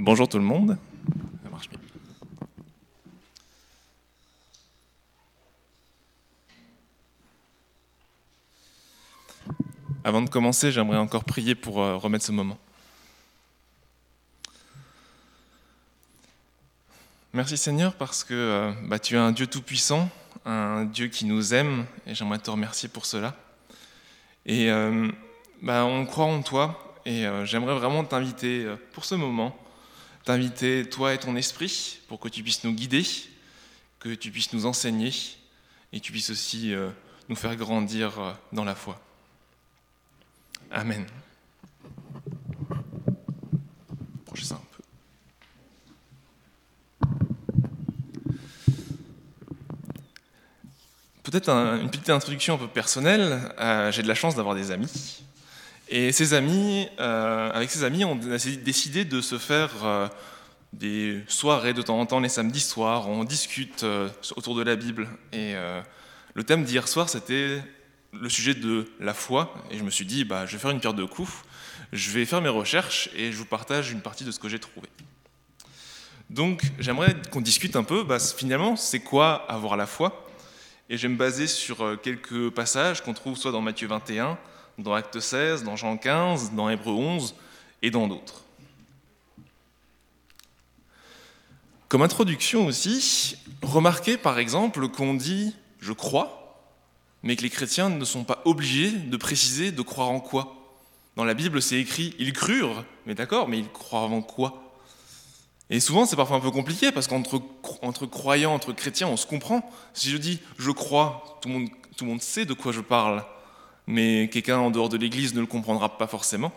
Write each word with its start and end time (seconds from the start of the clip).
Bonjour 0.00 0.28
tout 0.28 0.38
le 0.38 0.44
monde. 0.44 0.78
Ça 1.42 1.50
marche 1.50 1.68
bien. 1.68 1.80
Avant 10.04 10.22
de 10.22 10.30
commencer, 10.30 10.70
j'aimerais 10.70 10.98
encore 10.98 11.24
prier 11.24 11.56
pour 11.56 11.82
euh, 11.82 11.96
remettre 11.96 12.24
ce 12.24 12.30
moment. 12.30 12.56
Merci 17.32 17.56
Seigneur 17.56 17.94
parce 17.94 18.22
que 18.22 18.34
euh, 18.34 18.72
bah, 18.84 19.00
tu 19.00 19.16
es 19.16 19.18
un 19.18 19.32
Dieu 19.32 19.48
tout-puissant, 19.48 20.08
un 20.44 20.84
Dieu 20.84 21.08
qui 21.08 21.24
nous 21.24 21.54
aime 21.54 21.86
et 22.06 22.14
j'aimerais 22.14 22.38
te 22.38 22.52
remercier 22.52 22.88
pour 22.88 23.04
cela. 23.04 23.34
Et 24.46 24.70
euh, 24.70 25.10
bah, 25.60 25.84
on 25.84 26.06
croit 26.06 26.26
en 26.26 26.40
toi 26.42 26.94
et 27.04 27.26
j'aimerais 27.44 27.74
vraiment 27.74 28.04
t'inviter 28.04 28.64
pour 28.92 29.04
ce 29.04 29.16
moment 29.16 29.58
t'inviter, 30.28 30.86
toi 30.86 31.14
et 31.14 31.18
ton 31.18 31.36
esprit, 31.36 32.00
pour 32.06 32.20
que 32.20 32.28
tu 32.28 32.42
puisses 32.42 32.62
nous 32.62 32.72
guider, 32.72 33.02
que 33.98 34.10
tu 34.10 34.30
puisses 34.30 34.52
nous 34.52 34.66
enseigner 34.66 35.10
et 35.90 36.00
tu 36.00 36.12
puisses 36.12 36.28
aussi 36.28 36.74
euh, 36.74 36.90
nous 37.30 37.34
faire 37.34 37.56
grandir 37.56 38.20
euh, 38.20 38.32
dans 38.52 38.64
la 38.66 38.74
foi. 38.74 39.00
Amen. 40.70 41.06
Approchez 44.20 44.44
ça 44.44 44.56
un 44.56 44.62
peu. 44.70 44.82
Peut-être 51.22 51.48
une 51.48 51.88
petite 51.88 52.10
introduction 52.10 52.56
un 52.56 52.58
peu 52.58 52.68
personnelle. 52.68 53.50
Euh, 53.58 53.90
j'ai 53.92 54.02
de 54.02 54.08
la 54.08 54.14
chance 54.14 54.34
d'avoir 54.34 54.54
des 54.54 54.72
amis. 54.72 55.17
Et 55.90 56.12
ses 56.12 56.34
amis, 56.34 56.86
euh, 57.00 57.50
avec 57.50 57.70
ses 57.70 57.82
amis, 57.82 58.04
on 58.04 58.18
a 58.30 58.36
décidé 58.62 59.06
de 59.06 59.22
se 59.22 59.38
faire 59.38 59.70
euh, 59.84 60.06
des 60.74 61.22
soirées 61.28 61.72
de 61.72 61.80
temps 61.80 61.98
en 61.98 62.04
temps 62.04 62.20
les 62.20 62.28
samedis 62.28 62.60
soirs. 62.60 63.08
On 63.08 63.24
discute 63.24 63.84
euh, 63.84 64.10
autour 64.36 64.54
de 64.54 64.62
la 64.62 64.76
Bible. 64.76 65.08
Et 65.32 65.54
le 66.34 66.44
thème 66.44 66.64
d'hier 66.64 66.86
soir, 66.88 67.08
c'était 67.08 67.62
le 68.12 68.28
sujet 68.28 68.54
de 68.54 68.86
la 69.00 69.14
foi. 69.14 69.54
Et 69.70 69.78
je 69.78 69.82
me 69.82 69.90
suis 69.90 70.04
dit, 70.04 70.24
bah, 70.24 70.44
je 70.44 70.52
vais 70.52 70.58
faire 70.58 70.70
une 70.70 70.80
pierre 70.80 70.94
de 70.94 71.04
coups. 71.04 71.32
Je 71.92 72.10
vais 72.10 72.26
faire 72.26 72.42
mes 72.42 72.50
recherches 72.50 73.08
et 73.16 73.32
je 73.32 73.36
vous 73.38 73.46
partage 73.46 73.90
une 73.90 74.02
partie 74.02 74.24
de 74.24 74.30
ce 74.30 74.38
que 74.38 74.48
j'ai 74.48 74.58
trouvé. 74.58 74.88
Donc, 76.28 76.62
j'aimerais 76.78 77.16
qu'on 77.30 77.40
discute 77.40 77.76
un 77.76 77.84
peu, 77.84 78.04
bah, 78.04 78.18
finalement, 78.18 78.76
c'est 78.76 79.00
quoi 79.00 79.50
avoir 79.50 79.78
la 79.78 79.86
foi? 79.86 80.28
Et 80.90 80.98
je 80.98 81.02
vais 81.02 81.14
me 81.14 81.18
baser 81.18 81.46
sur 81.46 81.98
quelques 82.02 82.50
passages 82.50 83.02
qu'on 83.02 83.14
trouve 83.14 83.38
soit 83.38 83.52
dans 83.52 83.62
Matthieu 83.62 83.88
21, 83.88 84.38
dans 84.78 84.94
Acte 84.94 85.20
16, 85.20 85.64
dans 85.64 85.76
Jean 85.76 85.96
15, 85.96 86.52
dans 86.52 86.68
Hébreu 86.70 86.92
11 86.92 87.34
et 87.82 87.90
dans 87.90 88.06
d'autres. 88.06 88.42
Comme 91.88 92.02
introduction 92.02 92.66
aussi, 92.66 93.36
remarquez 93.62 94.16
par 94.16 94.38
exemple 94.38 94.88
qu'on 94.88 95.14
dit 95.14 95.54
je 95.80 95.92
crois, 95.92 96.64
mais 97.22 97.34
que 97.34 97.42
les 97.42 97.50
chrétiens 97.50 97.88
ne 97.88 98.04
sont 98.04 98.24
pas 98.24 98.42
obligés 98.44 98.90
de 98.90 99.16
préciser 99.16 99.72
de 99.72 99.82
croire 99.82 100.10
en 100.10 100.20
quoi. 100.20 100.54
Dans 101.16 101.24
la 101.24 101.34
Bible, 101.34 101.60
c'est 101.62 101.80
écrit 101.80 102.14
ils 102.18 102.32
crurent, 102.32 102.84
mais 103.06 103.14
d'accord, 103.14 103.48
mais 103.48 103.58
ils 103.58 103.70
croient 103.70 104.02
en 104.02 104.22
quoi? 104.22 104.64
Et 105.70 105.80
souvent, 105.80 106.06
c'est 106.06 106.16
parfois 106.16 106.36
un 106.36 106.40
peu 106.40 106.50
compliqué 106.50 106.92
parce 106.92 107.06
qu'entre 107.08 107.42
entre 107.82 108.06
croyants, 108.06 108.54
entre 108.54 108.72
chrétiens, 108.72 109.08
on 109.08 109.16
se 109.16 109.26
comprend. 109.26 109.68
Si 109.94 110.10
je 110.10 110.16
dis 110.16 110.40
je 110.58 110.70
crois, 110.70 111.38
tout 111.40 111.48
le 111.48 111.54
monde, 111.54 111.68
tout 111.96 112.04
le 112.04 112.10
monde 112.10 112.22
sait 112.22 112.44
de 112.44 112.54
quoi 112.54 112.72
je 112.72 112.80
parle 112.80 113.24
mais 113.88 114.28
quelqu'un 114.30 114.58
en 114.58 114.70
dehors 114.70 114.90
de 114.90 114.98
l'Église 114.98 115.34
ne 115.34 115.40
le 115.40 115.46
comprendra 115.46 115.96
pas 115.96 116.06
forcément. 116.06 116.52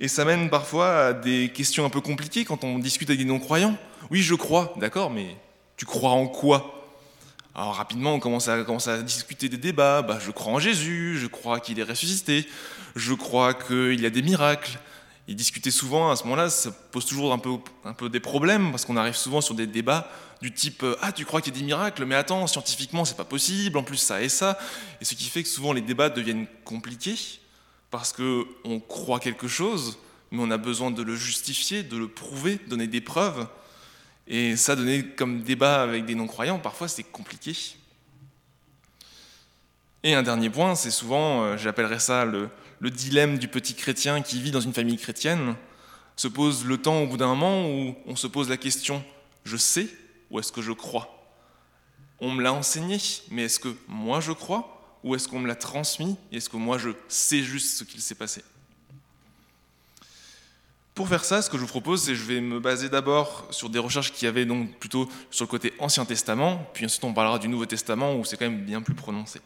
Et 0.00 0.08
ça 0.08 0.24
mène 0.24 0.50
parfois 0.50 1.06
à 1.06 1.12
des 1.12 1.50
questions 1.50 1.84
un 1.84 1.88
peu 1.88 2.00
compliquées 2.00 2.44
quand 2.44 2.64
on 2.64 2.80
discute 2.80 3.08
avec 3.08 3.20
des 3.20 3.24
non-croyants. 3.24 3.76
Oui, 4.10 4.20
je 4.20 4.34
crois, 4.34 4.74
d'accord, 4.78 5.10
mais 5.10 5.36
tu 5.76 5.86
crois 5.86 6.10
en 6.10 6.26
quoi? 6.26 6.84
Alors 7.54 7.76
rapidement, 7.76 8.12
on 8.12 8.18
commence 8.18 8.48
à, 8.48 8.54
à 8.54 9.02
discuter 9.02 9.48
des 9.48 9.56
débats. 9.56 10.02
Bah, 10.02 10.18
je 10.20 10.32
crois 10.32 10.52
en 10.52 10.58
Jésus, 10.58 11.16
je 11.16 11.28
crois 11.28 11.60
qu'il 11.60 11.78
est 11.78 11.84
ressuscité, 11.84 12.48
je 12.96 13.14
crois 13.14 13.54
qu'il 13.54 14.00
y 14.00 14.06
a 14.06 14.10
des 14.10 14.22
miracles. 14.22 14.80
Et 15.28 15.34
discuter 15.34 15.70
souvent 15.70 16.10
à 16.10 16.16
ce 16.16 16.24
moment-là, 16.24 16.48
ça 16.48 16.72
pose 16.72 17.04
toujours 17.04 17.34
un 17.34 17.38
peu, 17.38 18.08
des 18.08 18.18
problèmes, 18.18 18.70
parce 18.70 18.86
qu'on 18.86 18.96
arrive 18.96 19.14
souvent 19.14 19.42
sur 19.42 19.54
des 19.54 19.66
débats 19.66 20.10
du 20.40 20.54
type 20.54 20.82
euh, 20.82 20.96
Ah, 21.02 21.12
tu 21.12 21.26
crois 21.26 21.42
qu'il 21.42 21.52
y 21.52 21.56
a 21.56 21.60
des 21.60 21.66
miracles, 21.66 22.06
mais 22.06 22.14
attends, 22.14 22.46
scientifiquement, 22.46 23.04
c'est 23.04 23.16
pas 23.16 23.26
possible, 23.26 23.76
en 23.76 23.82
plus 23.82 23.98
ça 23.98 24.22
et 24.22 24.30
ça. 24.30 24.58
Et 25.02 25.04
ce 25.04 25.14
qui 25.14 25.24
fait 25.24 25.42
que 25.42 25.48
souvent 25.50 25.74
les 25.74 25.82
débats 25.82 26.08
deviennent 26.08 26.46
compliqués, 26.64 27.18
parce 27.90 28.14
qu'on 28.14 28.80
croit 28.80 29.20
quelque 29.20 29.48
chose, 29.48 29.98
mais 30.30 30.42
on 30.42 30.50
a 30.50 30.56
besoin 30.56 30.90
de 30.90 31.02
le 31.02 31.14
justifier, 31.14 31.82
de 31.82 31.98
le 31.98 32.08
prouver, 32.08 32.58
donner 32.66 32.86
des 32.86 33.02
preuves. 33.02 33.46
Et 34.26 34.56
ça, 34.56 34.76
donner 34.76 35.04
comme 35.04 35.42
débat 35.42 35.82
avec 35.82 36.06
des 36.06 36.14
non-croyants, 36.14 36.58
parfois 36.58 36.88
c'est 36.88 37.02
compliqué. 37.02 37.54
Et 40.02 40.14
un 40.14 40.22
dernier 40.22 40.48
point, 40.48 40.74
c'est 40.74 40.90
souvent, 40.90 41.42
euh, 41.42 41.56
j'appellerais 41.58 41.98
ça 41.98 42.24
le, 42.24 42.48
le 42.80 42.90
dilemme 42.90 43.38
du 43.38 43.48
petit 43.48 43.74
chrétien 43.74 44.22
qui 44.22 44.40
vit 44.40 44.50
dans 44.50 44.60
une 44.60 44.72
famille 44.72 44.98
chrétienne, 44.98 45.56
se 46.16 46.28
pose 46.28 46.64
le 46.64 46.78
temps 46.78 47.02
au 47.02 47.06
bout 47.06 47.16
d'un 47.16 47.28
moment 47.28 47.68
où 47.68 47.94
on 48.06 48.16
se 48.16 48.26
pose 48.26 48.48
la 48.48 48.56
question 48.56 49.04
je 49.48 49.56
sais 49.56 49.88
ou 50.30 50.38
est-ce 50.38 50.52
que 50.52 50.62
je 50.62 50.72
crois? 50.72 51.14
On 52.20 52.30
me 52.30 52.42
l'a 52.42 52.52
enseigné, 52.52 52.98
mais 53.30 53.44
est-ce 53.44 53.58
que 53.58 53.74
moi 53.86 54.20
je 54.20 54.32
crois 54.32 54.98
ou 55.04 55.14
est-ce 55.14 55.28
qu'on 55.28 55.38
me 55.38 55.48
l'a 55.48 55.54
transmis 55.54 56.16
et 56.30 56.36
est-ce 56.36 56.48
que 56.48 56.56
moi 56.56 56.78
je 56.78 56.90
sais 57.08 57.42
juste 57.42 57.78
ce 57.78 57.84
qu'il 57.84 58.00
s'est 58.00 58.14
passé? 58.14 58.42
Pour 60.94 61.08
faire 61.08 61.24
ça, 61.24 61.42
ce 61.42 61.48
que 61.48 61.56
je 61.56 61.62
vous 61.62 61.68
propose, 61.68 62.02
c'est 62.02 62.10
que 62.10 62.18
je 62.18 62.24
vais 62.24 62.40
me 62.40 62.58
baser 62.58 62.88
d'abord 62.88 63.46
sur 63.50 63.70
des 63.70 63.78
recherches 63.78 64.12
qui 64.12 64.26
avaient 64.26 64.44
donc 64.44 64.76
plutôt 64.78 65.08
sur 65.30 65.44
le 65.44 65.48
côté 65.48 65.72
Ancien 65.78 66.04
Testament, 66.04 66.68
puis 66.74 66.84
ensuite 66.84 67.04
on 67.04 67.14
parlera 67.14 67.38
du 67.38 67.48
Nouveau 67.48 67.66
Testament 67.66 68.16
où 68.16 68.24
c'est 68.24 68.36
quand 68.36 68.50
même 68.50 68.64
bien 68.64 68.82
plus 68.82 68.94
prononcé. 68.94 69.40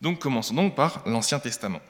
Donc 0.00 0.18
commençons 0.18 0.54
donc 0.54 0.74
par 0.74 1.02
l'Ancien 1.06 1.38
Testament. 1.38 1.80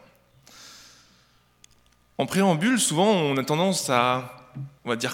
En 2.17 2.27
préambule, 2.27 2.81
souvent 2.81 3.11
on 3.11 3.37
a 3.37 3.45
tendance 3.45 3.91
à 3.91 4.39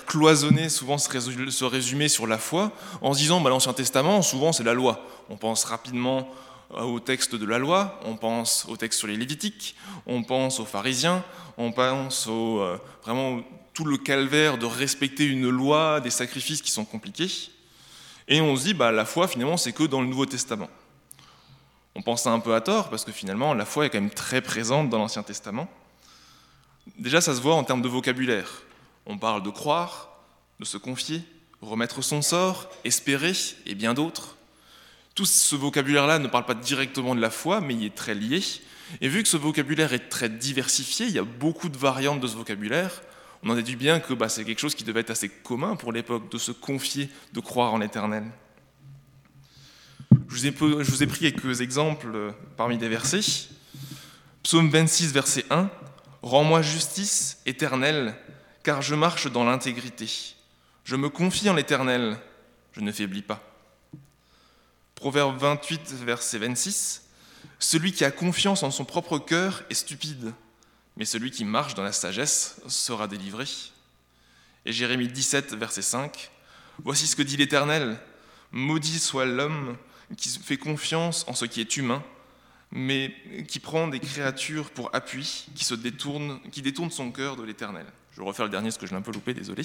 cloisonner, 0.07 0.69
souvent 0.69 0.99
se 0.99 1.65
résumer 1.65 2.09
sur 2.09 2.27
la 2.27 2.39
foi, 2.39 2.73
en 3.03 3.13
se 3.13 3.19
disant, 3.19 3.41
bah, 3.41 3.51
l'Ancien 3.51 3.73
Testament, 3.73 4.23
souvent 4.23 4.53
c'est 4.53 4.63
la 4.63 4.75
loi. 4.75 5.05
On 5.29 5.37
pense 5.37 5.65
rapidement 5.65 6.29
euh, 6.75 6.83
au 6.83 7.01
texte 7.01 7.35
de 7.35 7.45
la 7.45 7.59
loi, 7.59 8.01
on 8.05 8.17
pense 8.17 8.67
au 8.69 8.77
texte 8.77 8.99
sur 8.99 9.09
les 9.09 9.17
Lévitiques, 9.17 9.77
on 10.07 10.23
pense 10.23 10.61
aux 10.61 10.65
pharisiens, 10.65 11.25
on 11.59 11.73
pense 11.73 12.27
au, 12.27 12.61
euh, 12.61 12.79
tout 13.75 13.85
le 13.85 13.99
calvaire 13.99 14.57
de 14.57 14.67
respecter 14.67 15.25
une 15.27 15.49
loi, 15.49 16.01
des 16.01 16.11
sacrifices 16.11 16.63
qui 16.63 16.71
sont 16.71 16.85
compliqués. 16.85 17.31
Et 18.29 18.41
on 18.41 18.57
se 18.57 18.65
dit, 18.65 18.75
bah, 18.75 18.93
la 18.93 19.05
foi, 19.05 19.29
finalement, 19.29 19.57
c'est 19.57 19.73
que 19.73 19.83
dans 19.83 20.01
le 20.01 20.07
Nouveau 20.07 20.27
Testament. 20.27 20.69
On 21.95 22.03
pense 22.03 22.23
ça 22.23 22.33
un 22.33 22.41
peu 22.41 22.55
à 22.55 22.61
tort, 22.61 22.91
parce 22.91 23.05
que 23.05 23.13
finalement, 23.13 23.55
la 23.55 23.65
foi 23.65 23.87
est 23.87 23.91
quand 23.91 24.01
même 24.01 24.11
très 24.11 24.41
présente 24.41 24.91
dans 24.91 24.99
l'Ancien 24.99 25.23
Testament. 25.23 25.69
Déjà, 26.99 27.21
ça 27.21 27.35
se 27.35 27.41
voit 27.41 27.55
en 27.55 27.65
termes 27.65 27.83
de 27.83 27.89
vocabulaire. 27.89 28.63
On 29.07 29.19
parle 29.19 29.43
de 29.43 29.51
croire, 29.51 30.09
de 30.61 30.65
se 30.65 30.77
confier, 30.77 31.23
remettre 31.61 32.03
son 32.03 32.23
sort, 32.23 32.69
espérer 32.85 33.33
et 33.67 33.75
bien 33.75 33.95
d'autres. 33.95 34.37
Tout 35.15 35.25
ce 35.25 35.55
vocabulaire-là 35.55 36.19
ne 36.19 36.27
parle 36.27 36.45
pas 36.45 36.55
directement 36.55 37.15
de 37.15 37.21
la 37.21 37.31
foi, 37.31 37.61
mais 37.61 37.75
il 37.75 37.85
est 37.85 37.95
très 37.95 38.15
lié. 38.15 38.43
Et 39.01 39.09
vu 39.09 39.23
que 39.23 39.29
ce 39.29 39.37
vocabulaire 39.37 39.93
est 39.93 40.09
très 40.09 40.29
diversifié, 40.29 41.07
il 41.07 41.13
y 41.13 41.19
a 41.19 41.25
beaucoup 41.25 41.69
de 41.69 41.77
variantes 41.77 42.21
de 42.21 42.27
ce 42.27 42.37
vocabulaire, 42.37 43.03
on 43.43 43.51
en 43.51 43.55
déduit 43.55 43.77
bien 43.77 44.01
que 44.01 44.15
bah, 44.15 44.29
c'est 44.29 44.45
quelque 44.45 44.59
chose 44.59 44.75
qui 44.75 44.85
devait 44.85 45.01
être 45.01 45.11
assez 45.11 45.29
commun 45.29 45.77
pour 45.77 45.93
l'époque, 45.93 46.31
de 46.31 46.39
se 46.39 46.51
confier, 46.51 47.11
de 47.33 47.41
croire 47.41 47.75
en 47.75 47.79
l'éternel. 47.79 48.25
Je 50.35 50.41
vous, 50.41 51.03
ai, 51.05 51.07
pris 51.07 51.21
quelques 51.21 51.61
exemples 51.61 52.11
euh, 52.13 52.33
parmi 52.57 52.77
des 52.77 52.89
versets. 52.89 53.21
Psaume 54.43 54.69
26, 54.69 55.13
verset 55.13 55.45
1. 55.49 55.71
Rends-moi 56.23 56.61
justice 56.61 57.39
éternelle, 57.47 58.17
car 58.65 58.83
je 58.83 58.97
marche 58.97 59.31
dans 59.31 59.45
l'intégrité. 59.45 60.35
Je 60.83 60.97
me 60.97 61.09
confie 61.09 61.49
en 61.49 61.55
l'Éternel, 61.55 62.19
je 62.73 62.81
ne 62.81 62.91
faiblis 62.91 63.23
pas. 63.23 63.49
Proverbe 64.97 65.39
28, 65.39 65.95
verset 66.05 66.39
26. 66.39 67.03
Celui 67.61 67.93
qui 67.93 68.05
a 68.05 68.11
confiance 68.11 68.65
en 68.65 68.73
son 68.73 68.85
propre 68.85 69.21
cœur 69.21 69.63
est 69.71 69.75
stupide, 69.75 70.33
mais 70.97 71.05
celui 71.05 71.31
qui 71.31 71.45
marche 71.45 71.77
dans 71.77 71.85
la 71.85 71.93
sagesse 71.93 72.61
sera 72.67 73.07
délivré. 73.07 73.45
Et 74.67 74.73
Jérémie 74.73 75.07
17, 75.07 75.55
verset 75.55 75.83
5. 75.83 76.29
Voici 76.83 77.07
ce 77.07 77.15
que 77.15 77.23
dit 77.23 77.37
l'Éternel. 77.37 78.01
Maudit 78.51 78.99
soit 78.99 79.27
l'homme 79.27 79.77
qui 80.17 80.29
fait 80.29 80.57
confiance 80.57 81.25
en 81.29 81.35
ce 81.35 81.45
qui 81.45 81.61
est 81.61 81.77
humain, 81.77 82.03
mais 82.71 83.15
qui 83.49 83.61
prend 83.61 83.89
des 83.89 84.01
créatures 84.01 84.71
pour 84.71 84.95
appui, 84.95 85.47
qui, 85.55 85.65
se 85.65 85.75
détourne, 85.75 86.41
qui 86.51 86.63
détourne 86.63 86.91
son 86.91 87.11
cœur 87.11 87.37
de 87.37 87.43
l'Éternel. 87.43 87.87
Je 88.13 88.21
vais 88.21 88.27
refaire 88.27 88.45
le 88.45 88.51
dernier 88.51 88.69
parce 88.69 88.79
que 88.79 88.87
je 88.87 88.93
l'ai 88.93 88.99
un 88.99 89.03
peu 89.03 89.13
loupé, 89.13 89.35
désolé. 89.35 89.65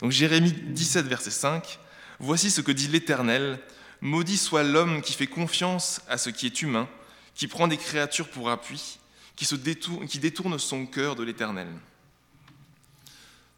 Donc 0.00 0.12
Jérémie 0.12 0.52
17, 0.52 1.06
verset 1.06 1.30
5. 1.30 1.78
Voici 2.18 2.50
ce 2.50 2.60
que 2.60 2.72
dit 2.72 2.88
l'Éternel. 2.88 3.60
Maudit 4.00 4.38
soit 4.38 4.62
l'homme 4.62 5.02
qui 5.02 5.12
fait 5.12 5.26
confiance 5.26 6.00
à 6.08 6.16
ce 6.16 6.30
qui 6.30 6.46
est 6.46 6.62
humain, 6.62 6.88
qui 7.34 7.48
prend 7.48 7.68
des 7.68 7.76
créatures 7.76 8.28
pour 8.28 8.50
appui, 8.50 8.98
qui, 9.36 9.44
se 9.44 9.54
détourne, 9.54 10.06
qui 10.06 10.18
détourne 10.18 10.58
son 10.58 10.86
cœur 10.86 11.16
de 11.16 11.22
l'Éternel. 11.22 11.68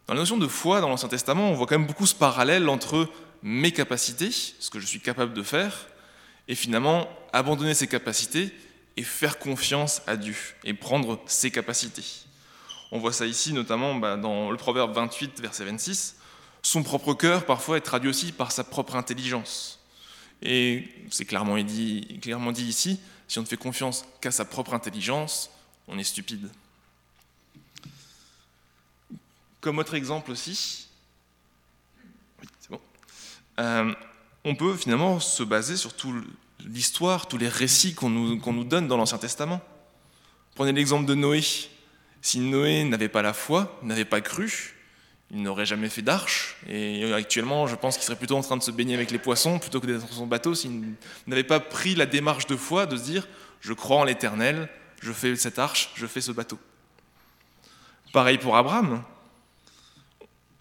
Dans 0.06 0.14
la 0.14 0.20
notion 0.20 0.36
de 0.36 0.48
foi 0.48 0.80
dans 0.80 0.88
l'Ancien 0.88 1.08
Testament, 1.08 1.50
on 1.50 1.54
voit 1.54 1.66
quand 1.66 1.78
même 1.78 1.86
beaucoup 1.86 2.06
ce 2.06 2.14
parallèle 2.14 2.68
entre 2.68 3.08
mes 3.42 3.72
capacités, 3.72 4.30
ce 4.30 4.70
que 4.70 4.80
je 4.80 4.86
suis 4.86 5.00
capable 5.00 5.32
de 5.32 5.42
faire, 5.42 5.86
et 6.52 6.54
finalement 6.54 7.08
abandonner 7.32 7.72
ses 7.72 7.88
capacités 7.88 8.52
et 8.98 9.02
faire 9.02 9.38
confiance 9.38 10.02
à 10.06 10.18
Dieu 10.18 10.36
et 10.64 10.74
prendre 10.74 11.18
ses 11.24 11.50
capacités. 11.50 12.04
On 12.90 12.98
voit 12.98 13.14
ça 13.14 13.24
ici 13.24 13.54
notamment 13.54 13.94
bah, 13.94 14.18
dans 14.18 14.50
le 14.50 14.58
proverbe 14.58 14.92
28, 14.92 15.40
verset 15.40 15.64
26. 15.64 16.16
Son 16.60 16.82
propre 16.82 17.14
cœur 17.14 17.46
parfois 17.46 17.78
est 17.78 17.80
traduit 17.80 18.10
aussi 18.10 18.32
par 18.32 18.52
sa 18.52 18.64
propre 18.64 18.96
intelligence. 18.96 19.80
Et 20.42 20.90
c'est 21.10 21.24
clairement 21.24 21.56
dit, 21.62 22.20
ici, 22.58 23.00
si 23.28 23.38
on 23.38 23.42
ne 23.42 23.46
fait 23.46 23.56
confiance 23.56 24.04
qu'à 24.20 24.30
sa 24.30 24.44
propre 24.44 24.74
intelligence, 24.74 25.48
on 25.88 25.98
est 25.98 26.04
stupide. 26.04 26.50
Comme 29.62 29.78
autre 29.78 29.94
exemple 29.94 30.30
aussi. 30.30 30.86
Euh, 33.58 33.94
on 34.44 34.54
peut 34.54 34.76
finalement 34.76 35.18
se 35.18 35.42
baser 35.42 35.78
sur 35.78 35.94
toute 35.94 36.26
l'histoire, 36.66 37.28
tous 37.28 37.38
les 37.38 37.48
récits 37.48 37.94
qu'on 37.94 38.10
nous, 38.10 38.64
donne 38.64 38.88
dans 38.88 38.96
l'Ancien 38.96 39.18
Testament. 39.18 39.60
Prenez 40.54 40.72
l'exemple 40.72 41.06
de 41.06 41.14
Noé. 41.14 41.42
Si 42.20 42.38
Noé 42.40 42.84
n'avait 42.84 43.08
pas 43.08 43.22
la 43.22 43.32
foi, 43.32 43.78
n'avait 43.82 44.04
pas 44.04 44.20
cru, 44.20 44.76
il 45.30 45.42
n'aurait 45.42 45.66
jamais 45.66 45.88
fait 45.88 46.02
d'arche. 46.02 46.56
Et 46.68 47.12
actuellement, 47.12 47.66
je 47.66 47.74
pense 47.74 47.96
qu'il 47.96 48.04
serait 48.04 48.18
plutôt 48.18 48.36
en 48.36 48.42
train 48.42 48.56
de 48.56 48.62
se 48.62 48.70
baigner 48.70 48.94
avec 48.94 49.10
les 49.10 49.18
poissons 49.18 49.58
plutôt 49.58 49.80
que 49.80 49.86
d'être 49.86 50.06
dans 50.06 50.12
son 50.12 50.26
bateau 50.26 50.54
s'il 50.54 50.94
n'avait 51.26 51.42
pas 51.42 51.58
pris 51.58 51.94
la 51.94 52.06
démarche 52.06 52.46
de 52.46 52.56
foi 52.56 52.86
de 52.86 52.96
se 52.96 53.02
dire 53.02 53.26
Je 53.60 53.72
crois 53.72 53.96
en 53.96 54.04
l'éternel, 54.04 54.68
je 55.00 55.12
fais 55.12 55.34
cette 55.36 55.58
arche, 55.58 55.90
je 55.94 56.06
fais 56.06 56.20
ce 56.20 56.32
bateau. 56.32 56.58
Pareil 58.12 58.38
pour 58.38 58.56
Abraham. 58.56 59.02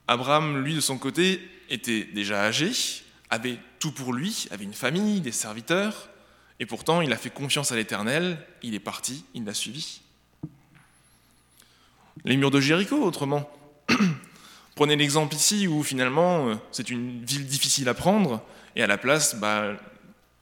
Abraham, 0.08 0.64
lui, 0.64 0.74
de 0.74 0.82
son 0.82 0.98
côté, 0.98 1.42
était 1.70 2.06
déjà 2.06 2.42
âgé, 2.44 2.72
avait 3.30 3.60
tout 3.82 3.92
pour 3.92 4.14
lui, 4.14 4.48
avait 4.52 4.64
une 4.64 4.76
famille, 4.76 5.22
des 5.22 5.32
serviteurs, 5.32 6.10
et 6.60 6.68
pourtant 6.68 7.02
il 7.02 7.12
a 7.12 7.18
fait 7.18 7.32
confiance 7.32 7.72
à 7.72 7.76
l'Éternel, 7.76 8.38
il 8.62 8.76
est 8.76 8.80
parti, 8.80 9.26
il 9.34 9.44
l'a 9.44 9.56
suivi. 9.56 10.02
Les 12.24 12.38
murs 12.38 12.52
de 12.52 12.62
Jéricho, 12.62 13.04
autrement. 13.04 13.50
Prenez 14.76 14.96
l'exemple 14.96 15.36
ici 15.36 15.68
où 15.68 15.82
finalement 15.82 16.50
euh, 16.50 16.56
c'est 16.72 16.92
une 16.92 17.26
ville 17.26 17.48
difficile 17.48 17.90
à 17.90 17.96
prendre, 17.96 18.44
et 18.76 18.84
à 18.84 18.88
la 18.88 19.00
place, 19.00 19.36
bah, 19.36 19.74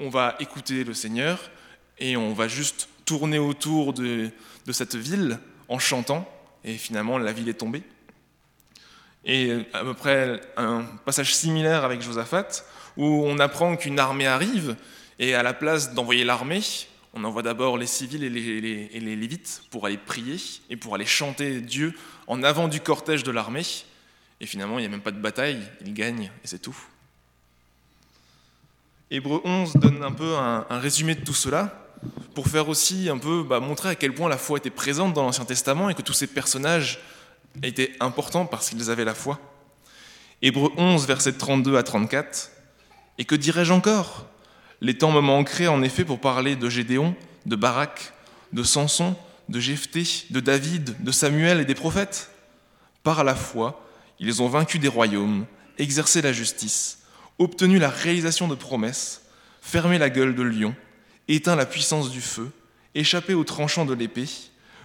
on 0.02 0.10
va 0.10 0.36
écouter 0.42 0.84
le 0.84 0.94
Seigneur, 0.94 1.50
et 1.98 2.18
on 2.18 2.34
va 2.34 2.50
juste 2.50 2.90
tourner 3.06 3.40
autour 3.40 3.94
de, 3.94 4.32
de 4.66 4.72
cette 4.74 4.96
ville 4.96 5.40
en 5.70 5.80
chantant, 5.80 6.30
et 6.66 6.78
finalement 6.78 7.18
la 7.18 7.32
ville 7.32 7.48
est 7.48 7.54
tombée. 7.54 7.84
Et 9.26 9.66
à 9.74 9.84
peu 9.84 9.94
près 9.94 10.42
un 10.58 10.84
passage 11.06 11.36
similaire 11.36 11.84
avec 11.84 12.02
Josaphat, 12.02 12.64
où 12.98 13.24
on 13.26 13.40
apprend 13.40 13.76
qu'une 13.76 14.00
armée 14.00 14.28
arrive, 14.28 14.76
et 15.20 15.36
à 15.36 15.44
la 15.44 15.54
place 15.54 15.94
d'envoyer 15.94 16.24
l'armée, 16.24 16.62
on 17.14 17.24
envoie 17.24 17.42
d'abord 17.42 17.78
les 17.78 17.88
civils 17.88 18.24
et 18.24 18.30
les, 18.30 18.62
les, 18.62 19.16
lévites 19.16 19.64
pour 19.72 19.86
aller 19.86 19.98
prier 19.98 20.38
et 20.70 20.78
pour 20.78 20.96
aller 20.96 21.06
chanter 21.06 21.60
Dieu 21.60 21.94
en 22.28 22.44
avant 22.44 22.68
du 22.68 22.80
cortège 22.80 23.24
de 23.24 23.32
l'armée. 23.32 23.66
Et 24.40 24.46
finalement, 24.46 24.80
il 24.80 24.84
n'y 24.84 24.88
a 24.88 24.90
même 24.90 25.02
pas 25.02 25.12
de 25.12 25.20
bataille, 25.20 25.60
ils 25.86 25.94
gagnent, 25.94 26.32
et 26.44 26.48
c'est 26.48 26.60
tout. 26.60 26.78
Hébreu 29.12 29.42
11 29.44 29.74
donne 29.74 30.04
un 30.04 30.12
peu 30.12 30.36
un, 30.36 30.66
résumé 30.70 31.16
de 31.16 31.26
tout 31.26 31.34
cela, 31.34 31.88
pour 32.36 32.48
faire 32.48 32.70
aussi 32.70 33.10
un 33.10 33.18
peu 33.18 33.44
bah, 33.44 33.60
montrer 33.60 33.90
à 33.90 33.96
quel 33.96 34.14
point 34.14 34.30
la 34.30 34.38
foi 34.38 34.60
était 34.60 34.70
présente 34.70 35.14
dans 35.14 35.24
l'Ancien 35.24 35.44
Testament 35.46 35.90
et 35.90 35.96
que 35.96 36.02
tous 36.02 36.14
ces 36.14 36.28
personnages 36.28 37.00
était 37.64 37.94
important 38.00 38.46
parce 38.46 38.70
qu'ils 38.70 38.90
avaient 38.90 39.06
la 39.06 39.14
foi. 39.14 39.40
Hébreu 40.42 40.72
11, 40.78 41.06
versets 41.06 41.34
32 41.34 41.78
à 41.78 41.84
34. 41.84 42.52
Et 43.18 43.26
que 43.26 43.36
dirais-je 43.36 43.74
encore? 43.74 44.28
Les 44.82 44.98
temps 44.98 45.12
me 45.12 45.20
manqueraient 45.20 45.68
en 45.68 45.84
effet 45.84 46.06
pour 46.06 46.20
parler 46.20 46.56
de 46.56 46.70
Gédéon, 46.70 47.16
de 47.46 47.56
Barak, 47.56 48.14
de 48.54 48.64
Samson, 48.64 49.16
de 49.50 49.60
Jephthé, 49.60 50.04
de 50.30 50.40
David, 50.40 51.04
de 51.04 51.12
Samuel 51.12 51.60
et 51.60 51.66
des 51.66 51.76
prophètes. 51.76 52.32
Par 53.04 53.24
la 53.24 53.36
foi, 53.36 53.86
ils 54.20 54.42
ont 54.42 54.48
vaincu 54.48 54.80
des 54.80 54.88
royaumes, 54.88 55.46
exercé 55.78 56.22
la 56.22 56.32
justice, 56.32 57.00
obtenu 57.38 57.80
la 57.80 57.90
réalisation 57.90 58.48
de 58.48 58.56
promesses, 58.56 59.24
fermé 59.62 59.98
la 59.98 60.10
gueule 60.10 60.36
de 60.36 60.44
lion, 60.44 60.76
éteint 61.28 61.56
la 61.56 61.66
puissance 61.66 62.12
du 62.12 62.22
feu, 62.22 62.52
échappé 62.96 63.34
aux 63.34 63.44
tranchants 63.44 63.86
de 63.86 63.94
l'épée, 63.94 64.30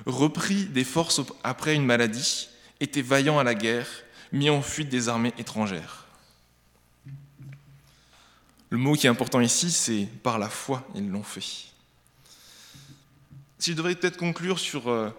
repris 0.07 0.65
des 0.65 0.85
forces 0.85 1.21
après 1.43 1.75
une 1.75 1.85
maladie, 1.85 2.49
étaient 2.85 3.03
vaillants 3.03 3.39
à 3.39 3.45
la 3.45 3.55
guerre, 3.55 3.89
mis 4.33 4.51
en 4.51 4.63
fuite 4.63 4.89
des 4.89 5.09
armées 5.09 5.35
étrangères. 5.39 6.07
Le 8.71 8.79
mot 8.79 8.95
qui 8.95 9.07
est 9.07 9.11
important 9.11 9.41
ici, 9.41 9.71
c'est 9.71 10.09
par 10.23 10.39
la 10.39 10.49
foi, 10.49 10.87
ils 10.95 11.09
l'ont 11.09 11.23
fait. 11.23 11.71
Si 13.59 13.71
je 13.71 13.77
devrais 13.77 13.95
peut-être 13.95 14.17
conclure 14.17 14.59
sur 14.59 14.89
euh, 14.89 15.11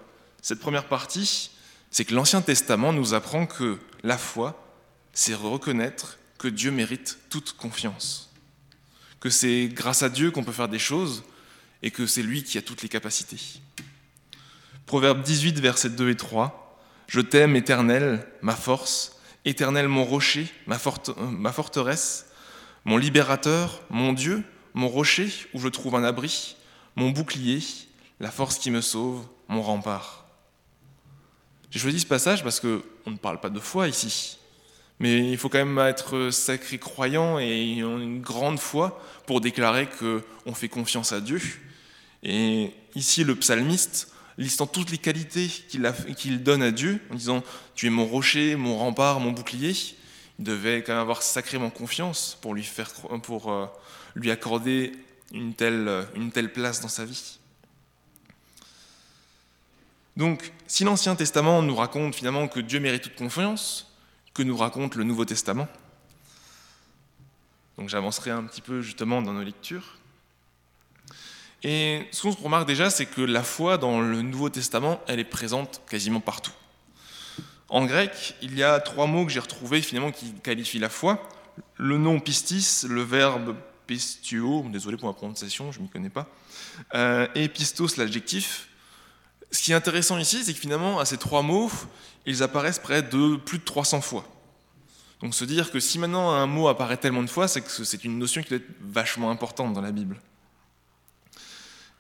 cette 0.42 0.60
première 0.60 0.88
partie, 0.88 1.52
c'est 1.90 2.06
que 2.06 2.14
l'Ancien 2.14 2.42
Testament 2.42 2.92
nous 2.92 3.14
apprend 3.14 3.46
que 3.46 3.80
la 4.04 4.18
foi, 4.18 4.62
c'est 5.14 5.34
reconnaître 5.34 6.18
que 6.38 6.48
Dieu 6.50 6.70
mérite 6.70 7.18
toute 7.30 7.54
confiance, 7.54 8.30
que 9.20 9.30
c'est 9.30 9.70
grâce 9.70 10.04
à 10.04 10.10
Dieu 10.10 10.32
qu'on 10.32 10.44
peut 10.44 10.52
faire 10.52 10.68
des 10.68 10.80
choses 10.80 11.24
et 11.82 11.92
que 11.92 12.06
c'est 12.06 12.24
lui 12.24 12.44
qui 12.44 12.58
a 12.58 12.62
toutes 12.62 12.82
les 12.82 12.90
capacités. 12.90 13.62
Proverbe 14.86 15.24
18, 15.24 15.60
versets 15.60 15.90
2 15.90 16.10
et 16.10 16.18
3. 16.18 16.65
Je 17.08 17.22
t'aime, 17.22 17.56
éternel, 17.56 18.26
ma 18.42 18.56
force, 18.56 19.20
éternel 19.46 19.88
mon 19.88 20.04
rocher, 20.04 20.48
ma, 20.66 20.78
forteresse, 20.78 22.28
mon 22.84 22.98
libérateur, 22.98 23.82
mon 23.90 24.14
Dieu, 24.14 24.44
mon 24.74 24.88
rocher 24.88 25.30
où 25.54 25.60
je 25.60 25.68
trouve 25.68 25.96
un 25.96 26.04
abri, 26.04 26.56
mon 26.96 27.12
bouclier, 27.12 27.60
la 28.20 28.32
force 28.32 28.58
qui 28.58 28.72
me 28.72 28.82
sauve, 28.82 29.26
mon 29.48 29.62
rempart. 29.62 30.26
J'ai 31.70 31.80
choisi 31.80 32.00
ce 32.00 32.06
passage 32.06 32.44
parce 32.44 32.60
qu'on 32.60 33.12
ne 33.12 33.18
parle 33.18 33.40
pas 33.40 33.50
de 33.50 33.60
foi 33.60 33.88
ici, 33.88 34.38
mais 35.00 35.32
il 35.32 35.38
faut 35.38 35.50
quand 35.50 35.64
même 35.64 35.78
être 35.80 36.30
sacré 36.32 36.78
croyant 36.78 37.38
et 37.38 37.74
une 37.74 38.22
grande 38.22 38.60
foi 38.60 39.00
pour 39.28 39.42
déclarer 39.42 39.88
qu'on 40.00 40.54
fait 40.54 40.70
confiance 40.70 41.12
à 41.12 41.22
Dieu. 41.22 41.42
Et 42.24 42.72
ici, 42.96 43.24
le 43.24 43.36
psalmiste 43.36 44.15
listant 44.38 44.68
toutes 44.68 44.92
les 44.92 44.98
qualités 44.98 45.48
qu'il 45.48 46.44
donne 46.44 46.62
à 46.62 46.72
Dieu, 46.72 47.02
en 47.12 47.16
disant 47.16 47.44
Tu 47.76 47.88
es 47.88 47.90
mon 47.90 48.06
rocher, 48.06 48.56
mon 48.56 48.78
rempart, 48.78 49.20
mon 49.20 49.32
bouclier. 49.32 49.74
Il 50.40 50.46
devait 50.46 50.84
quand 50.84 50.94
même 50.94 51.02
avoir 51.02 51.24
sacrément 51.24 51.70
confiance 51.70 52.38
pour 52.42 52.54
lui, 52.54 52.64
faire, 52.64 52.92
pour, 53.24 53.52
euh, 53.52 53.68
lui 54.16 54.32
accorder 54.32 54.92
une 55.32 55.54
telle, 55.54 56.08
une 56.16 56.32
telle 56.32 56.52
place 56.52 56.82
dans 56.82 56.90
sa 56.90 57.06
vie. 57.06 57.40
Donc, 60.18 60.54
si 60.68 60.84
l'Ancien 60.84 61.16
Testament 61.16 61.62
nous 61.62 61.76
raconte 61.76 62.16
finalement 62.16 62.48
que 62.48 62.60
Dieu 62.60 62.80
mérite 62.80 63.04
toute 63.04 63.16
confiance, 63.16 63.92
que 64.34 64.44
nous 64.44 64.56
raconte 64.56 64.96
le 64.96 65.04
Nouveau 65.04 65.26
Testament 65.26 65.68
Donc 67.78 67.90
j'avancerai 67.90 68.32
un 68.32 68.44
petit 68.44 68.62
peu 68.62 68.82
justement 68.82 69.22
dans 69.22 69.34
nos 69.34 69.44
lectures. 69.44 69.98
Et 71.68 72.08
ce 72.12 72.22
qu'on 72.22 72.44
remarque 72.44 72.68
déjà, 72.68 72.92
c'est 72.92 73.08
que 73.08 73.22
la 73.22 73.42
foi 73.42 73.80
dans 73.80 74.00
le 74.00 74.22
Nouveau 74.22 74.50
Testament, 74.50 75.02
elle 75.08 75.20
est 75.20 75.24
présente 75.24 75.82
quasiment 75.90 76.20
partout. 76.20 76.52
En 77.70 77.86
grec, 77.86 78.36
il 78.44 78.56
y 78.56 78.62
a 78.62 78.80
trois 78.80 79.08
mots 79.08 79.26
que 79.26 79.32
j'ai 79.32 79.40
retrouvés 79.40 79.82
finalement 79.82 80.12
qui 80.12 80.32
qualifient 80.44 80.78
la 80.78 80.90
foi. 80.90 81.28
Le 81.78 81.98
nom 81.98 82.20
pistis, 82.20 82.86
le 82.88 83.02
verbe 83.02 83.56
pistuo, 83.88 84.64
désolé 84.70 84.96
pour 84.96 85.08
ma 85.08 85.14
prononciation, 85.14 85.72
je 85.72 85.80
ne 85.80 85.86
m'y 85.86 85.90
connais 85.90 86.12
pas, 86.12 86.28
euh, 86.94 87.28
et 87.34 87.50
pistos, 87.50 87.98
l'adjectif. 87.98 88.68
Ce 89.50 89.64
qui 89.64 89.72
est 89.72 89.76
intéressant 89.76 90.20
ici, 90.20 90.44
c'est 90.44 90.54
que 90.54 90.60
finalement, 90.60 91.00
à 91.00 91.06
ces 91.06 91.18
trois 91.18 91.42
mots, 91.42 91.72
ils 92.28 92.44
apparaissent 92.44 92.78
près 92.78 93.02
de 93.02 93.38
plus 93.38 93.58
de 93.58 93.64
300 93.64 94.02
fois. 94.02 94.24
Donc 95.20 95.34
se 95.34 95.46
dire 95.46 95.72
que 95.72 95.80
si 95.80 95.98
maintenant 95.98 96.30
un 96.30 96.46
mot 96.46 96.68
apparaît 96.68 96.98
tellement 96.98 97.24
de 97.24 97.30
fois, 97.30 97.48
c'est 97.48 97.62
que 97.62 97.84
c'est 97.84 98.04
une 98.04 98.20
notion 98.20 98.44
qui 98.44 98.50
doit 98.50 98.58
être 98.60 98.70
vachement 98.82 99.32
importante 99.32 99.74
dans 99.74 99.82
la 99.82 99.92
Bible. 99.92 100.22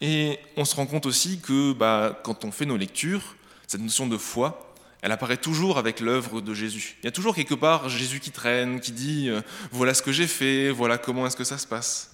Et 0.01 0.39
on 0.57 0.65
se 0.65 0.75
rend 0.75 0.85
compte 0.85 1.05
aussi 1.05 1.39
que 1.39 1.73
bah, 1.73 2.19
quand 2.23 2.45
on 2.45 2.51
fait 2.51 2.65
nos 2.65 2.77
lectures, 2.77 3.35
cette 3.67 3.81
notion 3.81 4.07
de 4.07 4.17
foi, 4.17 4.73
elle 5.01 5.11
apparaît 5.11 5.37
toujours 5.37 5.77
avec 5.77 5.99
l'œuvre 5.99 6.41
de 6.41 6.53
Jésus. 6.53 6.97
Il 7.01 7.05
y 7.05 7.07
a 7.07 7.11
toujours 7.11 7.35
quelque 7.35 7.53
part 7.53 7.89
Jésus 7.89 8.19
qui 8.19 8.31
traîne, 8.31 8.79
qui 8.79 8.91
dit 8.91 9.29
euh, 9.29 9.41
voilà 9.71 9.93
ce 9.93 10.01
que 10.01 10.11
j'ai 10.11 10.27
fait, 10.27 10.71
voilà 10.71 10.97
comment 10.97 11.27
est-ce 11.27 11.35
que 11.35 11.43
ça 11.43 11.57
se 11.57 11.67
passe. 11.67 12.11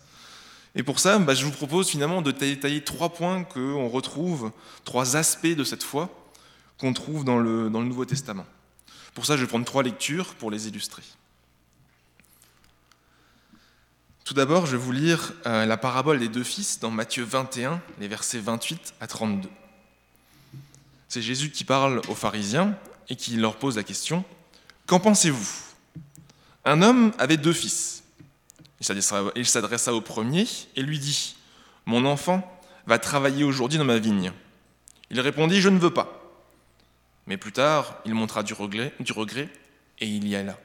Et 0.76 0.84
pour 0.84 1.00
ça, 1.00 1.18
bah, 1.20 1.34
je 1.34 1.46
vous 1.46 1.52
propose 1.52 1.90
finalement 1.90 2.22
de 2.22 2.32
détailler 2.32 2.82
trois 2.82 3.10
points 3.10 3.44
qu'on 3.44 3.88
retrouve, 3.90 4.52
trois 4.84 5.16
aspects 5.16 5.48
de 5.48 5.64
cette 5.64 5.84
foi 5.84 6.10
qu'on 6.78 6.94
trouve 6.94 7.24
dans 7.24 7.38
le, 7.38 7.70
dans 7.70 7.82
le 7.82 7.88
Nouveau 7.88 8.06
Testament. 8.06 8.46
Pour 9.14 9.26
ça, 9.26 9.36
je 9.36 9.42
vais 9.42 9.48
prendre 9.48 9.66
trois 9.66 9.84
lectures 9.84 10.36
pour 10.36 10.50
les 10.50 10.68
illustrer. 10.68 11.04
Tout 14.32 14.38
d'abord, 14.38 14.66
je 14.66 14.78
vais 14.78 14.82
vous 14.82 14.94
lire 14.94 15.34
euh, 15.46 15.66
la 15.66 15.76
parabole 15.76 16.18
des 16.18 16.30
deux 16.30 16.46
fils 16.46 16.80
dans 16.80 16.90
Matthieu 16.90 17.26
21, 17.26 17.82
les 18.00 18.08
versets 18.08 18.40
28 18.40 18.94
à 19.02 19.08
32. 19.08 19.50
C'est 21.10 21.22
Jésus 21.22 21.52
qui 21.52 21.66
parle 21.66 22.02
aux 22.08 22.16
pharisiens 22.16 22.78
et 23.10 23.18
qui 23.18 23.36
leur 23.36 23.58
pose 23.58 23.76
la 23.76 23.84
question 23.84 24.24
Qu'en 24.86 25.02
pensez-vous? 25.02 25.50
Un 26.64 26.82
homme 26.82 27.12
avait 27.18 27.36
deux 27.36 27.52
fils. 27.52 28.04
Il 29.36 29.46
s'adressa 29.46 29.94
au 29.94 30.00
premier 30.00 30.48
et 30.78 30.82
lui 30.82 30.98
dit, 30.98 31.36
Mon 31.86 32.06
enfant 32.06 32.58
va 32.88 33.00
travailler 33.00 33.44
aujourd'hui 33.44 33.80
dans 33.80 33.84
ma 33.84 33.98
vigne. 33.98 34.32
Il 35.10 35.20
répondit, 35.20 35.60
Je 35.60 35.68
ne 35.68 35.78
veux 35.78 35.94
pas. 35.94 36.08
Mais 37.28 37.36
plus 37.36 37.52
tard, 37.52 37.98
il 38.06 38.16
montra 38.16 38.44
du 38.44 38.54
regret, 38.54 38.94
du 39.02 39.12
regret 39.12 39.50
et 40.00 40.08
il 40.08 40.26
y 40.26 40.38
alla. 40.38 40.58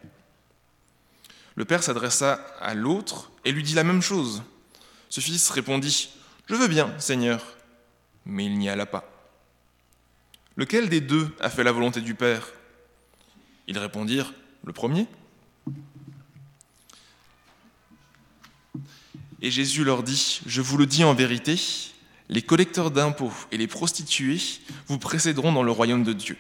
Le 1.57 1.65
père 1.65 1.83
s'adressa 1.83 2.35
à 2.61 2.75
l'autre 2.75 3.33
et 3.47 3.53
lui 3.53 3.63
dit 3.63 3.75
la 3.75 3.85
même 3.85 4.03
chose. 4.03 4.43
Ce 5.09 5.21
fils 5.21 5.49
répondit, 5.51 6.11
Je 6.49 6.55
veux 6.57 6.67
bien, 6.69 6.93
Seigneur, 6.99 7.43
mais 8.27 8.45
il 8.45 8.59
n'y 8.59 8.69
alla 8.69 8.87
pas. 8.87 9.09
Lequel 10.57 10.89
des 10.89 11.01
deux 11.01 11.35
a 11.41 11.49
fait 11.49 11.63
la 11.63 11.73
volonté 11.73 12.01
du 12.01 12.15
Père? 12.15 12.49
Ils 13.69 13.79
répondirent, 13.79 14.35
Le 14.65 14.73
premier. 14.73 15.07
Et 19.41 19.51
Jésus 19.53 19.85
leur 19.85 20.03
dit, 20.03 20.41
Je 20.45 20.61
vous 20.61 20.77
le 20.77 20.87
dis 20.87 21.05
en 21.05 21.15
vérité, 21.15 21.57
les 22.29 22.43
collecteurs 22.43 22.91
d'impôts 22.91 23.33
et 23.53 23.57
les 23.59 23.69
prostituées 23.69 24.41
vous 24.89 24.99
précéderont 24.99 25.53
dans 25.53 25.63
le 25.63 25.71
royaume 25.71 26.03
de 26.03 26.13
Dieu. 26.13 26.37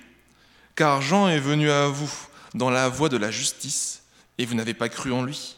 Car 0.75 1.03
Jean 1.03 1.29
est 1.29 1.39
venu 1.39 1.71
à 1.71 1.87
vous 1.87 2.11
dans 2.55 2.71
la 2.71 2.89
voie 2.89 3.09
de 3.09 3.17
la 3.17 3.31
justice, 3.31 4.03
et 4.39 4.45
vous 4.45 4.55
n'avez 4.55 4.75
pas 4.75 4.89
cru 4.89 5.13
en 5.13 5.23
lui. 5.23 5.57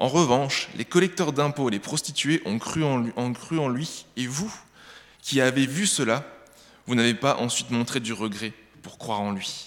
En 0.00 0.08
revanche, 0.08 0.70
les 0.76 0.86
collecteurs 0.86 1.34
d'impôts 1.34 1.68
et 1.68 1.72
les 1.72 1.78
prostituées 1.78 2.40
ont 2.46 2.58
cru, 2.58 2.82
en 2.82 3.68
lui, 3.68 4.06
et 4.16 4.26
vous, 4.26 4.50
qui 5.20 5.42
avez 5.42 5.66
vu 5.66 5.86
cela, 5.86 6.24
vous 6.86 6.94
n'avez 6.94 7.12
pas 7.12 7.36
ensuite 7.36 7.70
montré 7.70 8.00
du 8.00 8.14
regret 8.14 8.54
pour 8.80 8.96
croire 8.96 9.20
en 9.20 9.32
lui. 9.32 9.66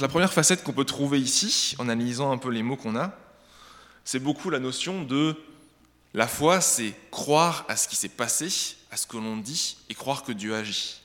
la 0.00 0.08
première 0.08 0.32
facette 0.32 0.64
qu'on 0.64 0.72
peut 0.72 0.84
trouver 0.84 1.20
ici, 1.20 1.76
en 1.78 1.88
analysant 1.88 2.32
un 2.32 2.38
peu 2.38 2.50
les 2.50 2.64
mots 2.64 2.74
qu'on 2.74 2.96
a, 2.96 3.16
c'est 4.04 4.18
beaucoup 4.18 4.50
la 4.50 4.58
notion 4.58 5.04
de 5.04 5.36
la 6.12 6.26
foi, 6.26 6.60
c'est 6.60 6.94
croire 7.12 7.64
à 7.68 7.76
ce 7.76 7.86
qui 7.86 7.94
s'est 7.94 8.08
passé, 8.08 8.48
à 8.90 8.96
ce 8.96 9.06
que 9.06 9.16
l'on 9.16 9.36
dit, 9.36 9.76
et 9.88 9.94
croire 9.94 10.24
que 10.24 10.32
Dieu 10.32 10.56
agit. 10.56 11.00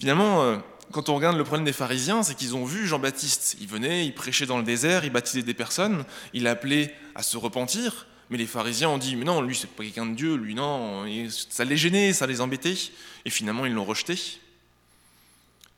Finalement, 0.00 0.44
euh, 0.44 0.56
quand 0.92 1.08
on 1.08 1.16
regarde 1.16 1.36
le 1.36 1.44
problème 1.44 1.64
des 1.64 1.72
pharisiens, 1.72 2.22
c'est 2.22 2.34
qu'ils 2.34 2.56
ont 2.56 2.64
vu 2.64 2.86
Jean-Baptiste. 2.86 3.56
Il 3.60 3.68
venait, 3.68 4.06
il 4.06 4.14
prêchait 4.14 4.46
dans 4.46 4.58
le 4.58 4.64
désert, 4.64 5.04
il 5.04 5.10
baptisait 5.10 5.42
des 5.42 5.54
personnes, 5.54 6.04
il 6.32 6.46
appelait 6.46 6.94
à 7.14 7.22
se 7.22 7.36
repentir. 7.36 8.06
Mais 8.30 8.38
les 8.38 8.46
pharisiens 8.46 8.90
ont 8.90 8.98
dit, 8.98 9.16
mais 9.16 9.24
non, 9.24 9.40
lui, 9.40 9.56
c'est 9.56 9.70
pas 9.70 9.82
quelqu'un 9.82 10.06
de 10.06 10.14
Dieu, 10.14 10.34
lui, 10.34 10.54
non. 10.54 11.06
ça 11.50 11.64
les 11.64 11.76
gênait, 11.76 12.12
ça 12.12 12.26
les 12.26 12.40
embêtait. 12.40 12.76
Et 13.24 13.30
finalement, 13.30 13.64
ils 13.64 13.72
l'ont 13.72 13.84
rejeté. 13.84 14.18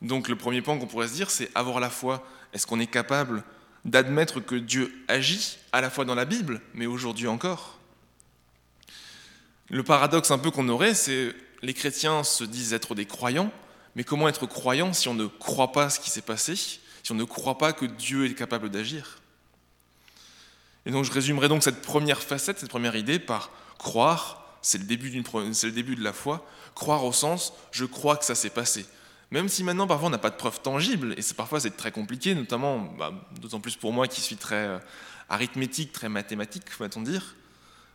Donc, 0.03 0.29
le 0.29 0.37
premier 0.37 0.63
point 0.63 0.79
qu'on 0.79 0.87
pourrait 0.87 1.09
se 1.09 1.15
dire, 1.15 1.31
c'est 1.31 1.51
avoir 1.55 1.79
la 1.79 1.91
foi. 1.91 2.27
Est-ce 2.53 2.67
qu'on 2.67 2.81
est 2.81 2.87
capable 2.87 3.45
d'admettre 3.85 4.41
que 4.41 4.57
Dieu 4.57 4.93
agit 5.09 5.59
à 5.73 5.81
la 5.81 5.91
fois 5.91 6.05
dans 6.05 6.15
la 6.15 6.25
Bible, 6.25 6.61
mais 6.75 6.87
aujourd'hui 6.87 7.29
encore? 7.29 7.79
Le 9.69 9.85
paradoxe 9.85 10.33
un 10.33 10.39
peu 10.39 10.51
qu'on 10.51 10.69
aurait, 10.69 10.95
c'est 10.95 11.33
les 11.63 11.75
chrétiens 11.75 12.25
se 12.25 12.43
disent 12.43 12.73
être 12.73 12.95
des 12.95 13.07
croyants, 13.07 13.53
mais 13.97 14.05
comment 14.05 14.29
être 14.29 14.47
croyant 14.47 14.93
si 14.93 15.09
on 15.09 15.15
ne 15.15 15.27
croit 15.27 15.73
pas 15.73 15.91
ce 15.91 16.01
qui 16.01 16.11
s'est 16.11 16.23
passé, 16.23 16.57
si 16.57 16.81
on 17.11 17.15
ne 17.15 17.25
croit 17.25 17.59
pas 17.59 17.73
que 17.73 17.85
Dieu 17.85 18.27
est 18.27 18.35
capable 18.35 18.71
d'agir? 18.71 19.19
Et 20.87 20.91
donc 20.91 21.05
je 21.05 21.13
résumerai 21.13 21.49
donc 21.49 21.63
cette 21.63 21.83
première 21.83 22.23
facette, 22.23 22.59
cette 22.59 22.71
première 22.71 22.97
idée 22.97 23.19
par 23.19 23.51
croire, 23.79 24.59
c'est 24.63 24.79
le, 24.79 24.85
début 24.85 25.11
de 25.11 26.05
la 26.05 26.13
foi, 26.13 26.47
croire 26.75 27.05
au 27.05 27.13
sens 27.13 27.53
je 27.73 27.85
crois 27.85 28.17
que 28.17 28.25
ça 28.25 28.35
s'est 28.35 28.51
passé. 28.51 28.87
Même 29.31 29.49
si 29.49 29.63
maintenant 29.63 29.87
parfois 29.87 30.09
on 30.09 30.11
n'a 30.11 30.19
pas 30.19 30.31
de 30.31 30.37
preuves 30.37 30.61
tangibles, 30.61 31.15
et 31.17 31.35
parfois 31.37 31.61
c'est 31.61 31.77
très 31.77 31.93
compliqué, 31.93 32.35
notamment, 32.35 32.79
bah, 32.99 33.13
d'autant 33.41 33.61
plus 33.61 33.77
pour 33.77 33.93
moi 33.93 34.09
qui 34.09 34.21
suis 34.21 34.37
très 34.37 34.67
euh, 34.67 34.79
arithmétique, 35.29 35.93
très 35.93 36.09
mathématique, 36.09 36.65
va-t-on 36.79 37.03
dire, 37.03 37.37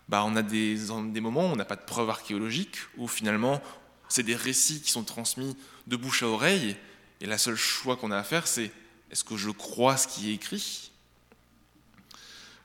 bah, 0.07 0.23
on 0.25 0.35
a 0.35 0.41
des, 0.41 0.77
des 1.07 1.21
moments 1.21 1.49
où 1.49 1.53
on 1.53 1.55
n'a 1.55 1.65
pas 1.65 1.75
de 1.75 1.83
preuves 1.85 2.09
archéologiques, 2.09 2.77
où 2.97 3.07
finalement 3.07 3.61
c'est 4.09 4.23
des 4.23 4.35
récits 4.35 4.81
qui 4.81 4.91
sont 4.91 5.03
transmis 5.03 5.55
de 5.87 5.95
bouche 5.95 6.23
à 6.23 6.27
oreille, 6.27 6.75
et 7.21 7.25
la 7.25 7.37
seule 7.37 7.55
choix 7.55 7.95
qu'on 7.95 8.11
a 8.11 8.17
à 8.17 8.23
faire, 8.23 8.47
c'est 8.47 8.71
est-ce 9.11 9.23
que 9.23 9.37
je 9.37 9.49
crois 9.49 9.97
ce 9.97 10.07
qui 10.07 10.31
est 10.31 10.33
écrit? 10.33 10.91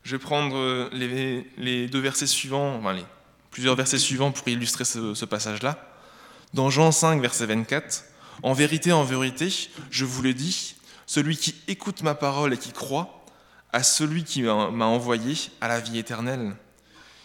Je 0.03 0.17
vais 0.17 0.19
prendre 0.19 0.57
euh, 0.57 0.89
les, 1.57 1.89
deux 1.89 2.01
versets 2.01 2.27
suivants, 2.27 2.77
enfin 2.77 2.95
les 2.95 3.05
plusieurs 3.51 3.77
versets 3.77 3.99
suivants 3.99 4.33
pour 4.33 4.49
illustrer 4.49 4.85
ce, 4.85 5.25
passage-là. 5.25 5.87
Dans 6.55 6.71
Jean 6.71 6.93
5, 6.93 7.21
verset 7.21 7.47
24, 7.47 8.05
En 8.43 8.53
vérité, 8.53 8.93
en 8.93 9.05
vérité, 9.05 9.53
je 9.91 10.05
vous 10.05 10.23
le 10.23 10.35
dis, 10.35 10.77
celui 11.07 11.37
qui 11.37 11.55
écoute 11.69 12.03
ma 12.03 12.15
parole 12.15 12.55
et 12.55 12.59
qui 12.59 12.73
croit, 12.73 13.25
à 13.73 13.83
celui 13.83 14.25
qui 14.25 14.43
m'a 14.43 14.87
envoyé 14.87 15.35
à 15.61 15.69
la 15.69 15.79
vie 15.79 15.99
éternelle. 15.99 16.57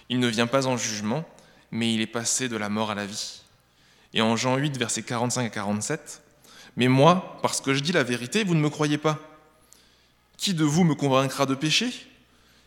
Il 0.09 0.19
ne 0.19 0.27
vient 0.27 0.47
pas 0.47 0.67
en 0.67 0.77
jugement, 0.77 1.27
mais 1.71 1.93
il 1.93 2.01
est 2.01 2.07
passé 2.07 2.49
de 2.49 2.57
la 2.57 2.69
mort 2.69 2.91
à 2.91 2.95
la 2.95 3.05
vie 3.05 3.44
et 4.15 4.21
en 4.21 4.37
Jean 4.37 4.55
8, 4.55 4.77
versets 4.77 5.03
45 5.03 5.45
à 5.45 5.49
47, 5.49 6.23
Mais 6.77 6.87
moi, 6.87 7.37
parce 7.41 7.59
que 7.59 7.73
je 7.73 7.81
dis 7.81 7.91
la 7.91 8.03
vérité, 8.03 8.45
vous 8.45 8.55
ne 8.55 8.61
me 8.61 8.69
croyez 8.69 8.97
pas. 8.97 9.19
Qui 10.37 10.53
de 10.53 10.63
vous 10.63 10.85
me 10.85 10.95
convaincra 10.95 11.45
de 11.45 11.53
péché? 11.53 11.93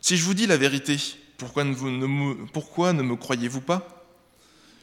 Si 0.00 0.16
je 0.16 0.24
vous 0.24 0.34
dis 0.34 0.46
la 0.46 0.58
vérité, 0.58 0.96
pourquoi 1.38 1.64
ne, 1.64 1.72
me, 1.72 2.46
pourquoi 2.46 2.92
ne 2.92 3.02
me 3.02 3.16
croyez-vous 3.16 3.62
pas? 3.62 4.04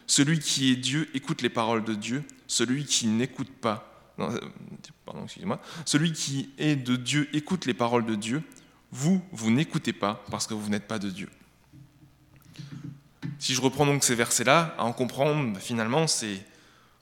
Celui 0.07 0.39
qui 0.39 0.72
est 0.72 0.75
Dieu 0.75 1.07
écoute 1.13 1.41
les 1.43 1.50
paroles 1.50 1.84
de 1.84 1.93
Dieu, 1.93 2.24
celui 2.48 2.86
qui 2.86 3.07
n'écoute 3.07 3.50
pas, 3.50 4.13
euh, 4.19 4.39
pardon, 5.05 5.24
excusez-moi, 5.24 5.62
celui 5.86 6.13
qui 6.13 6.50
est 6.57 6.75
de 6.75 6.95
Dieu 6.95 7.29
écoute 7.34 7.65
les 7.65 7.74
paroles 7.74 8.05
de 8.05 8.15
Dieu, 8.15 8.41
vous, 8.91 9.22
vous 9.31 9.51
n'écoutez 9.51 9.93
pas 9.93 10.24
parce 10.31 10.48
que 10.48 10.53
vous 10.53 10.69
n'êtes 10.69 10.88
pas 10.88 11.00
de 11.00 11.10
Dieu. 11.10 11.29
Si 13.39 13.53
je 13.53 13.62
reprends 13.62 13.86
donc 13.86 14.03
ces 14.03 14.15
versets-là, 14.15 14.75
à 14.77 14.86
en 14.86 14.93
comprendre, 14.93 15.60
finalement, 15.60 16.07
c'est 16.07 16.39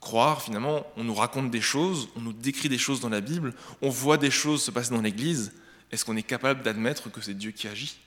croire, 0.04 0.42
finalement, 0.42 0.86
on 0.98 1.04
nous 1.04 1.16
raconte 1.16 1.50
des 1.50 1.62
choses, 1.62 2.10
on 2.16 2.22
nous 2.22 2.34
décrit 2.34 2.70
des 2.70 2.78
choses 2.78 3.00
dans 3.00 3.10
la 3.10 3.22
Bible, 3.22 3.54
on 3.82 3.90
voit 3.90 4.18
des 4.18 4.30
choses 4.30 4.62
se 4.62 4.70
passer 4.70 4.92
dans 4.92 5.02
l'Église. 5.02 5.54
Est-ce 5.92 6.06
qu'on 6.06 6.18
est 6.18 6.24
capable 6.24 6.62
d'admettre 6.62 7.12
que 7.12 7.22
c'est 7.22 7.34
Dieu 7.34 7.52
qui 7.52 7.68
agit? 7.68 7.98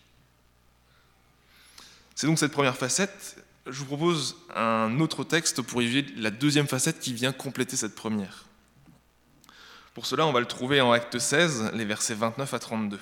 C'est 2.15 2.27
donc 2.27 2.39
cette 2.39 2.53
première 2.53 2.77
facette. 2.77 3.43
Je 3.67 3.79
vous 3.79 3.87
propose 3.87 4.37
un 4.55 5.01
autre 5.01 5.25
texte 5.25 5.63
pour 5.63 5.83
évaluer 5.83 6.07
la 6.17 6.31
deuxième 6.31 6.69
facette 6.69 7.01
qui 7.01 7.13
vient 7.13 7.33
compléter 7.33 7.77
cette 7.77 7.95
première. 7.95 8.45
Pour 9.95 10.07
cela, 10.07 10.27
on 10.27 10.33
va 10.33 10.41
le 10.41 10.47
trouver 10.47 10.81
en 10.81 10.93
Acte 10.93 11.19
16, 11.19 11.73
les 11.75 11.85
versets 11.85 12.15
29 12.15 12.53
à 12.55 12.59
32. 12.59 13.01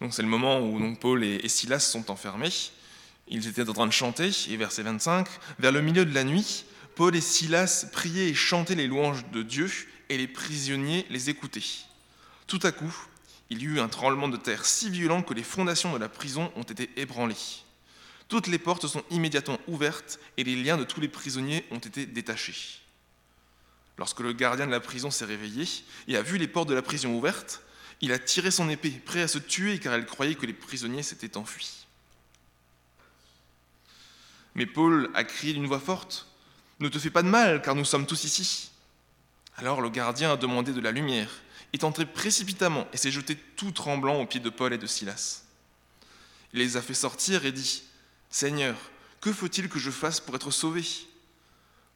Donc 0.00 0.14
c'est 0.14 0.22
le 0.22 0.28
moment 0.28 0.60
où 0.60 0.96
Paul 0.96 1.22
et 1.22 1.48
Silas 1.48 1.80
sont 1.80 2.10
enfermés. 2.10 2.52
Ils 3.28 3.46
étaient 3.46 3.68
en 3.68 3.72
train 3.74 3.86
de 3.86 3.92
chanter, 3.92 4.30
et 4.48 4.56
verset 4.56 4.82
25, 4.82 5.28
vers 5.58 5.72
le 5.72 5.82
milieu 5.82 6.06
de 6.06 6.14
la 6.14 6.24
nuit, 6.24 6.64
Paul 6.98 7.14
et 7.14 7.20
Silas 7.20 7.86
priaient 7.92 8.30
et 8.30 8.34
chantaient 8.34 8.74
les 8.74 8.88
louanges 8.88 9.24
de 9.30 9.44
Dieu, 9.44 9.70
et 10.08 10.18
les 10.18 10.26
prisonniers 10.26 11.06
les 11.10 11.30
écoutaient. 11.30 11.62
Tout 12.48 12.58
à 12.64 12.72
coup, 12.72 12.92
il 13.50 13.62
y 13.62 13.66
eut 13.66 13.78
un 13.78 13.86
tremblement 13.86 14.26
de 14.26 14.36
terre 14.36 14.66
si 14.66 14.90
violent 14.90 15.22
que 15.22 15.32
les 15.32 15.44
fondations 15.44 15.92
de 15.92 15.98
la 15.98 16.08
prison 16.08 16.50
ont 16.56 16.64
été 16.64 16.90
ébranlées. 16.96 17.62
Toutes 18.26 18.48
les 18.48 18.58
portes 18.58 18.88
sont 18.88 19.04
immédiatement 19.10 19.60
ouvertes 19.68 20.18
et 20.38 20.42
les 20.42 20.56
liens 20.56 20.76
de 20.76 20.82
tous 20.82 21.00
les 21.00 21.06
prisonniers 21.06 21.64
ont 21.70 21.78
été 21.78 22.04
détachés. 22.04 22.80
Lorsque 23.96 24.18
le 24.18 24.32
gardien 24.32 24.66
de 24.66 24.72
la 24.72 24.80
prison 24.80 25.12
s'est 25.12 25.24
réveillé 25.24 25.68
et 26.08 26.16
a 26.16 26.22
vu 26.22 26.36
les 26.36 26.48
portes 26.48 26.68
de 26.68 26.74
la 26.74 26.82
prison 26.82 27.14
ouvertes, 27.14 27.62
il 28.00 28.10
a 28.10 28.18
tiré 28.18 28.50
son 28.50 28.68
épée, 28.68 28.90
prêt 28.90 29.22
à 29.22 29.28
se 29.28 29.38
tuer 29.38 29.78
car 29.78 29.96
il 29.96 30.04
croyait 30.04 30.34
que 30.34 30.46
les 30.46 30.52
prisonniers 30.52 31.04
s'étaient 31.04 31.36
enfuis. 31.36 31.86
Mais 34.56 34.66
Paul 34.66 35.10
a 35.14 35.22
crié 35.22 35.52
d'une 35.52 35.68
voix 35.68 35.78
forte 35.78 36.27
ne 36.80 36.88
te 36.88 36.98
fais 36.98 37.10
pas 37.10 37.22
de 37.22 37.28
mal, 37.28 37.62
car 37.62 37.74
nous 37.74 37.84
sommes 37.84 38.06
tous 38.06 38.24
ici. 38.24 38.70
Alors 39.56 39.80
le 39.80 39.90
gardien 39.90 40.32
a 40.32 40.36
demandé 40.36 40.72
de 40.72 40.80
la 40.80 40.92
lumière, 40.92 41.30
est 41.72 41.84
entré 41.84 42.06
précipitamment 42.06 42.86
et 42.92 42.96
s'est 42.96 43.10
jeté 43.10 43.36
tout 43.56 43.72
tremblant 43.72 44.20
aux 44.20 44.26
pieds 44.26 44.40
de 44.40 44.50
Paul 44.50 44.72
et 44.72 44.78
de 44.78 44.86
Silas. 44.86 45.42
Il 46.52 46.60
les 46.60 46.76
a 46.76 46.82
fait 46.82 46.94
sortir 46.94 47.44
et 47.44 47.52
dit, 47.52 47.82
Seigneur, 48.30 48.76
que 49.20 49.32
faut-il 49.32 49.68
que 49.68 49.78
je 49.78 49.90
fasse 49.90 50.20
pour 50.20 50.36
être 50.36 50.50
sauvé? 50.50 50.84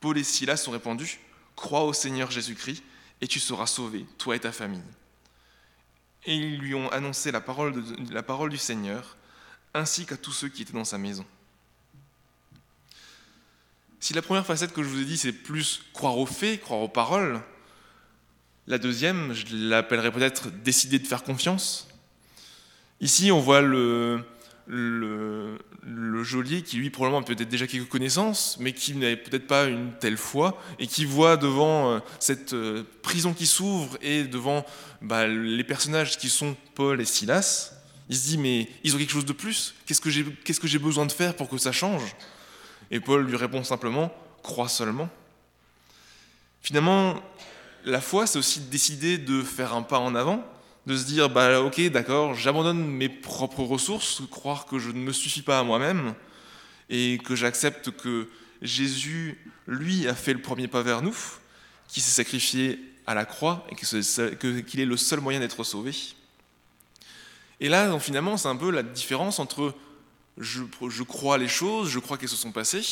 Paul 0.01 0.19
et 0.19 0.25
Silas 0.25 0.65
ont 0.67 0.73
répondu, 0.73 1.21
Crois 1.55 1.85
au 1.85 1.93
Seigneur 1.93 2.31
Jésus-Christ 2.31 2.83
et 3.21 3.29
tu 3.29 3.39
seras 3.39 3.67
sauvé, 3.67 4.05
toi 4.19 4.35
et 4.35 4.41
ta 4.41 4.53
famille. 4.53 4.83
Et 6.25 6.35
ils 6.35 6.59
lui 6.59 6.75
ont 6.75 6.91
annoncé 6.91 7.31
la 7.31 7.41
parole, 7.41 7.85
la 8.11 8.23
parole 8.23 8.51
du 8.51 8.59
Seigneur, 8.59 9.17
ainsi 9.75 10.07
qu'à 10.07 10.17
tous 10.17 10.33
ceux 10.33 10.49
qui 10.49 10.63
étaient 10.63 10.73
dans 10.73 10.85
sa 10.85 10.99
maison. 10.99 11.25
Si 14.03 14.15
la 14.15 14.21
première 14.21 14.45
facette 14.45 14.73
que 14.73 14.83
je 14.83 14.89
vous 14.89 15.01
ai 15.01 15.05
dit, 15.05 15.17
c'est 15.17 15.31
plus 15.31 15.85
croire 15.93 16.19
aux 16.19 16.27
faits, 16.27 16.61
croire 16.61 16.81
aux 16.81 16.89
paroles, 16.89 17.41
la 18.67 18.79
deuxième, 18.79 19.33
je 19.33 19.45
l'appellerais 19.53 20.11
peut-être 20.11 20.51
décider 20.51 20.99
de 20.99 21.07
faire 21.07 21.23
confiance. 21.23 21.87
Ici, 23.01 23.31
on 23.31 23.39
voit 23.39 23.61
le, 23.61 24.25
le, 24.67 26.25
geôlier 26.25 26.63
qui 26.63 26.79
lui 26.79 26.91
probablement 26.91 27.21
a 27.21 27.25
peut-être 27.25 27.49
déjà 27.49 27.69
quelques 27.69 27.89
connaissances, 27.89 28.57
mais 28.59 28.73
qui 28.73 28.97
n'avait 28.97 29.17
peut-être 29.17 29.47
pas 29.47 29.67
une 29.67 29.93
telle 30.01 30.17
foi, 30.17 30.61
et 30.81 30.89
qui 30.89 31.05
voit 31.05 31.37
devant 31.37 31.93
euh, 31.93 31.99
cette 32.19 32.55
euh, 32.55 32.83
prison 33.03 33.33
qui 33.33 33.47
s'ouvre 33.47 33.97
et 34.03 34.25
devant 34.25 34.67
bah, 35.01 35.29
les 35.29 35.63
personnages 35.63 36.19
qui 36.19 36.29
sont 36.29 36.57
Paul 36.75 37.01
et 37.01 37.05
Silas, 37.05 37.73
il 38.09 38.17
se 38.17 38.27
dit 38.27 38.39
mais 38.39 38.69
ils 38.83 38.97
ont 38.97 38.99
quelque 38.99 39.13
chose 39.13 39.27
de 39.27 39.33
plus, 39.33 39.77
qu'est-ce 39.87 40.01
que 40.01 40.67
j'ai 40.67 40.79
besoin 40.81 41.07
de 41.07 41.13
faire 41.13 41.37
pour 41.37 41.49
que 41.49 41.57
ça 41.57 41.71
change? 41.71 42.17
Et 42.93 43.01
Paul 43.01 43.27
lui 43.27 43.37
répond 43.37 43.65
simplement, 43.65 44.15
crois 44.43 44.69
seulement. 44.69 45.09
Finalement, 46.61 47.21
la 47.85 48.01
foi, 48.01 48.27
c'est 48.27 48.39
aussi 48.39 48.61
décider 48.61 49.19
de 49.19 49.43
faire 49.43 49.75
un 49.75 49.83
pas 49.83 49.99
en 49.99 50.15
avant, 50.15 50.45
de 50.87 50.97
se 50.97 51.05
dire, 51.07 51.31
bah 51.31 51.61
ok, 51.63 51.81
d'accord, 51.89 52.35
j'abandonne 52.35 52.87
mes 52.87 53.09
propres 53.09 53.63
ressources, 53.63 54.23
croire 54.31 54.67
que 54.67 54.79
je 54.79 54.91
ne 54.91 54.99
me 54.99 55.13
suffis 55.13 55.43
pas 55.43 55.59
à 55.59 55.63
moi-même, 55.63 56.15
et 56.91 57.19
que 57.25 57.35
j'accepte 57.35 57.91
que 57.93 58.29
Jésus, 58.61 59.39
lui, 59.67 60.07
a 60.07 60.15
fait 60.15 60.35
le 60.35 60.43
premier 60.43 60.69
pas 60.69 60.83
vers 60.83 61.01
nous, 61.03 61.17
qui 61.89 62.01
s'est 62.01 62.23
sacrifié 62.23 62.79
à 63.07 63.15
la 63.15 63.25
croix, 63.25 63.67
et 63.71 63.75
qu'il 63.75 64.81
est 64.81 64.85
le 64.85 64.97
seul 64.99 65.21
moyen 65.21 65.41
d'être 65.41 65.65
sauvé. 65.65 65.93
Et 67.59 67.69
là, 67.69 67.99
finalement, 67.99 68.37
c'est 68.37 68.49
un 68.49 68.57
peu 68.57 68.71
la 68.71 68.83
différence 68.83 69.39
entre 69.39 69.75
je, 70.39 71.03
crois 71.03 71.39
les 71.39 71.49
choses, 71.49 71.91
je 71.91 71.99
crois 71.99 72.19
qu'elles 72.19 72.29
se 72.29 72.37
sont 72.37 72.53
passées, 72.53 72.85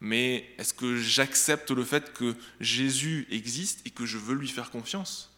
mais 0.00 0.48
est-ce 0.58 0.74
que 0.74 0.96
j'accepte 0.96 1.70
le 1.70 1.84
fait 1.84 2.12
que 2.12 2.34
Jésus 2.60 3.26
existe 3.30 3.86
et 3.86 3.90
que 3.90 4.06
je 4.06 4.18
veux 4.18 4.34
lui 4.34 4.48
faire 4.48 4.70
confiance? 4.70 5.30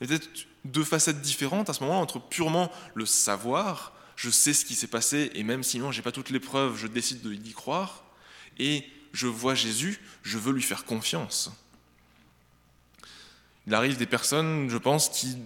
Il 0.00 0.10
y 0.10 0.14
a 0.14 0.18
peut-être 0.18 0.46
deux 0.64 0.84
facettes 0.84 1.20
différentes 1.20 1.70
à 1.70 1.72
ce 1.72 1.82
moment 1.82 2.00
entre 2.00 2.18
purement 2.18 2.72
le 2.94 3.06
savoir, 3.06 3.92
je 4.16 4.30
sais 4.30 4.52
ce 4.52 4.64
qui 4.64 4.74
s'est 4.74 4.86
passé 4.86 5.30
et 5.34 5.42
même 5.42 5.62
sinon 5.62 5.92
j'ai 5.92 6.02
pas 6.02 6.12
toutes 6.12 6.30
les 6.30 6.40
preuves, 6.40 6.76
je 6.76 6.86
décide 6.86 7.26
d'y 7.26 7.52
croire, 7.52 8.04
et 8.58 8.84
je 9.12 9.26
vois 9.26 9.54
Jésus, 9.54 10.00
je 10.22 10.38
veux 10.38 10.52
lui 10.52 10.62
faire 10.62 10.84
confiance. 10.84 11.50
Il 13.66 13.74
arrive 13.74 13.96
des 13.96 14.06
personnes, 14.06 14.68
je 14.70 14.78
pense, 14.78 15.08
qui 15.08 15.36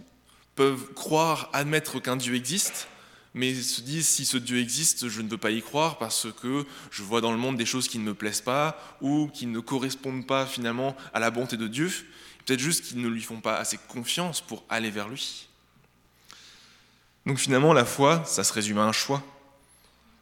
peuvent 0.54 0.92
croire, 0.94 1.50
admettre 1.52 2.00
qu'un 2.00 2.16
Dieu 2.16 2.34
existe, 2.34 2.88
mais 3.34 3.54
se 3.54 3.80
disent 3.80 4.08
si 4.08 4.24
ce 4.24 4.36
Dieu 4.36 4.58
existe, 4.58 5.08
je 5.08 5.20
ne 5.20 5.28
veux 5.28 5.38
pas 5.38 5.50
y 5.50 5.60
croire 5.60 5.98
parce 5.98 6.28
que 6.40 6.64
je 6.90 7.02
vois 7.02 7.20
dans 7.20 7.32
le 7.32 7.38
monde 7.38 7.56
des 7.56 7.66
choses 7.66 7.88
qui 7.88 7.98
ne 7.98 8.04
me 8.04 8.14
plaisent 8.14 8.40
pas 8.40 8.78
ou 9.00 9.28
qui 9.34 9.46
ne 9.46 9.58
correspondent 9.58 10.26
pas 10.26 10.46
finalement 10.46 10.96
à 11.12 11.18
la 11.18 11.30
bonté 11.30 11.56
de 11.56 11.66
Dieu. 11.66 11.90
Peut-être 12.44 12.60
juste 12.60 12.84
qu'ils 12.84 13.00
ne 13.00 13.08
lui 13.08 13.22
font 13.22 13.40
pas 13.40 13.56
assez 13.56 13.78
confiance 13.88 14.40
pour 14.40 14.64
aller 14.68 14.90
vers 14.90 15.08
lui. 15.08 15.48
Donc 17.26 17.38
finalement, 17.38 17.72
la 17.72 17.84
foi, 17.84 18.22
ça 18.24 18.44
se 18.44 18.52
résume 18.52 18.78
à 18.78 18.84
un 18.84 18.92
choix. 18.92 19.22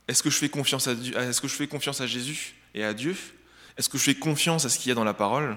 Est-ce 0.09 0.23
que 0.23 0.31
je 0.31 0.39
fais 0.39 0.49
confiance 0.49 0.89
à 0.89 0.95
Dieu 0.95 1.17
Est-ce 1.17 1.41
que 1.41 1.49
je 1.49 1.55
fais 1.55 1.67
confiance 1.67 2.01
à 2.01 2.07
Jésus 2.07 2.55
et 2.75 2.85
à 2.85 2.95
Dieu? 2.95 3.17
Est-ce 3.77 3.89
que 3.89 3.99
je 3.99 4.05
fais 4.05 4.15
confiance 4.15 4.65
à 4.65 4.69
ce 4.69 4.79
qu'il 4.79 4.89
y 4.89 4.93
a 4.93 4.95
dans 4.95 5.05
la 5.05 5.15
parole? 5.15 5.57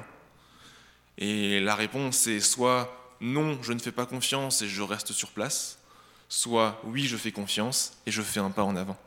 Et 1.18 1.62
la 1.62 1.76
réponse 1.76 2.28
est 2.28 2.40
soit 2.42 3.16
non, 3.22 3.62
je 3.62 3.74
ne 3.74 3.80
fais 3.80 3.92
pas 3.92 4.06
confiance 4.06 4.62
et 4.62 4.68
je 4.68 4.82
reste 4.82 5.14
sur 5.14 5.30
place, 5.30 5.80
soit 6.30 6.82
oui, 6.86 7.06
je 7.06 7.18
fais 7.18 7.32
confiance 7.32 7.94
et 8.06 8.12
je 8.12 8.22
fais 8.22 8.40
un 8.40 8.52
pas 8.52 8.64
en 8.64 8.76
avant. 8.76 8.98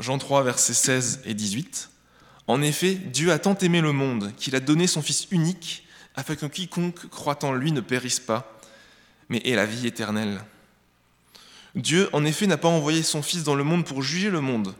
Jean 0.00 0.18
3, 0.18 0.42
versets 0.42 0.74
16 0.74 1.22
et 1.24 1.34
18. 1.34 1.90
En 2.46 2.60
effet, 2.62 2.94
Dieu 2.94 3.32
a 3.32 3.38
tant 3.38 3.56
aimé 3.58 3.80
le 3.80 3.92
monde 3.92 4.32
qu'il 4.36 4.56
a 4.56 4.60
donné 4.60 4.86
son 4.86 5.02
Fils 5.02 5.28
unique 5.30 5.86
afin 6.16 6.36
que 6.36 6.46
quiconque 6.46 7.08
croit 7.08 7.44
en 7.44 7.52
lui 7.52 7.72
ne 7.72 7.80
périsse 7.80 8.20
pas, 8.20 8.60
mais 9.28 9.40
ait 9.44 9.56
la 9.56 9.66
vie 9.66 9.86
éternelle. 9.86 10.44
Dieu, 11.74 12.08
en 12.12 12.24
effet, 12.24 12.46
n'a 12.46 12.56
pas 12.56 12.68
envoyé 12.68 13.02
son 13.02 13.22
Fils 13.22 13.44
dans 13.44 13.54
le 13.54 13.64
monde 13.64 13.84
pour 13.84 14.02
juger 14.02 14.30
le 14.30 14.40
monde, 14.40 14.74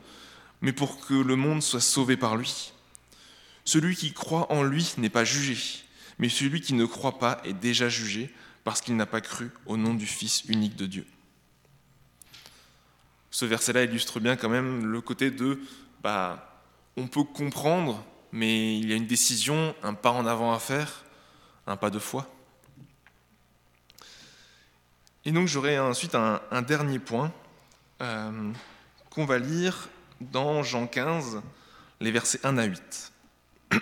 mais 0.60 0.72
pour 0.72 1.04
que 1.06 1.14
le 1.14 1.36
monde 1.36 1.62
soit 1.62 1.80
sauvé 1.80 2.16
par 2.16 2.36
lui. 2.36 2.72
Celui 3.64 3.96
qui 3.96 4.12
croit 4.12 4.52
en 4.52 4.62
lui 4.62 4.92
n'est 4.98 5.08
pas 5.08 5.24
jugé, 5.24 5.56
mais 6.18 6.28
celui 6.28 6.60
qui 6.60 6.74
ne 6.74 6.84
croit 6.84 7.18
pas 7.18 7.40
est 7.44 7.54
déjà 7.54 7.88
jugé 7.88 8.32
parce 8.64 8.80
qu'il 8.80 8.96
n'a 8.96 9.06
pas 9.06 9.20
cru 9.20 9.50
au 9.66 9.76
nom 9.76 9.94
du 9.94 10.06
Fils 10.06 10.44
unique 10.46 10.74
de 10.76 10.86
Dieu. 10.86 11.06
Ce 13.30 13.44
verset-là 13.44 13.84
illustre 13.84 14.20
bien 14.20 14.36
quand 14.36 14.48
même 14.48 14.86
le 14.86 15.00
côté 15.00 15.30
de, 15.30 15.60
bah, 16.02 16.62
on 16.96 17.06
peut 17.06 17.24
comprendre, 17.24 18.04
mais 18.32 18.78
il 18.78 18.88
y 18.88 18.92
a 18.92 18.96
une 18.96 19.06
décision, 19.06 19.74
un 19.82 19.94
pas 19.94 20.10
en 20.10 20.26
avant 20.26 20.52
à 20.54 20.58
faire, 20.58 21.04
un 21.66 21.76
pas 21.76 21.90
de 21.90 21.98
foi. 21.98 22.30
Et 25.26 25.32
donc 25.32 25.48
j'aurai 25.48 25.78
ensuite 25.78 26.14
un, 26.14 26.62
dernier 26.62 26.98
point 26.98 27.32
euh, 28.02 28.52
qu'on 29.10 29.24
va 29.24 29.38
lire 29.38 29.88
dans 30.20 30.62
Jean 30.62 30.86
15, 30.86 31.42
les 32.00 32.10
versets 32.10 32.40
1 32.44 32.58
à 32.58 32.64
8. 32.64 33.12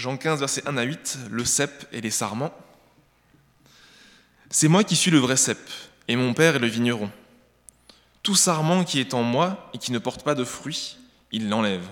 Jean 0.00 0.16
15, 0.16 0.40
versets 0.40 0.66
1 0.66 0.78
à 0.78 0.82
8, 0.82 1.18
le 1.30 1.44
cep 1.44 1.86
et 1.92 2.00
les 2.00 2.10
sarments. 2.10 2.54
C'est 4.48 4.66
moi 4.66 4.82
qui 4.82 4.96
suis 4.96 5.10
le 5.10 5.18
vrai 5.18 5.36
cep, 5.36 5.58
et 6.08 6.16
mon 6.16 6.32
père 6.32 6.56
est 6.56 6.58
le 6.58 6.68
vigneron. 6.68 7.10
Tout 8.22 8.34
sarment 8.34 8.84
qui 8.84 8.98
est 8.98 9.12
en 9.12 9.22
moi 9.22 9.70
et 9.74 9.78
qui 9.78 9.92
ne 9.92 9.98
porte 9.98 10.22
pas 10.22 10.34
de 10.34 10.42
fruit, 10.42 10.96
il 11.32 11.50
l'enlève. 11.50 11.86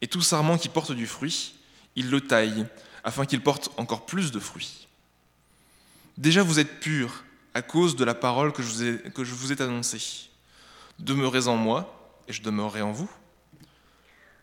Et 0.00 0.08
tout 0.08 0.20
sarment 0.20 0.58
qui 0.58 0.68
porte 0.68 0.90
du 0.90 1.06
fruit, 1.06 1.54
il 1.94 2.10
le 2.10 2.20
taille, 2.20 2.66
afin 3.04 3.24
qu'il 3.24 3.40
porte 3.40 3.70
encore 3.76 4.04
plus 4.04 4.32
de 4.32 4.40
fruits. 4.40 4.88
Déjà 6.18 6.42
vous 6.42 6.58
êtes 6.58 6.80
purs 6.80 7.22
à 7.54 7.62
cause 7.62 7.94
de 7.94 8.04
la 8.04 8.14
parole 8.14 8.52
que 8.52 8.64
je 8.64 9.34
vous 9.34 9.52
ai, 9.52 9.62
annoncée. 9.62 10.28
Demeurez 10.98 11.46
en 11.46 11.56
moi, 11.56 12.16
et 12.26 12.32
je 12.32 12.42
demeurerai 12.42 12.82
en 12.82 12.90
vous. 12.90 13.08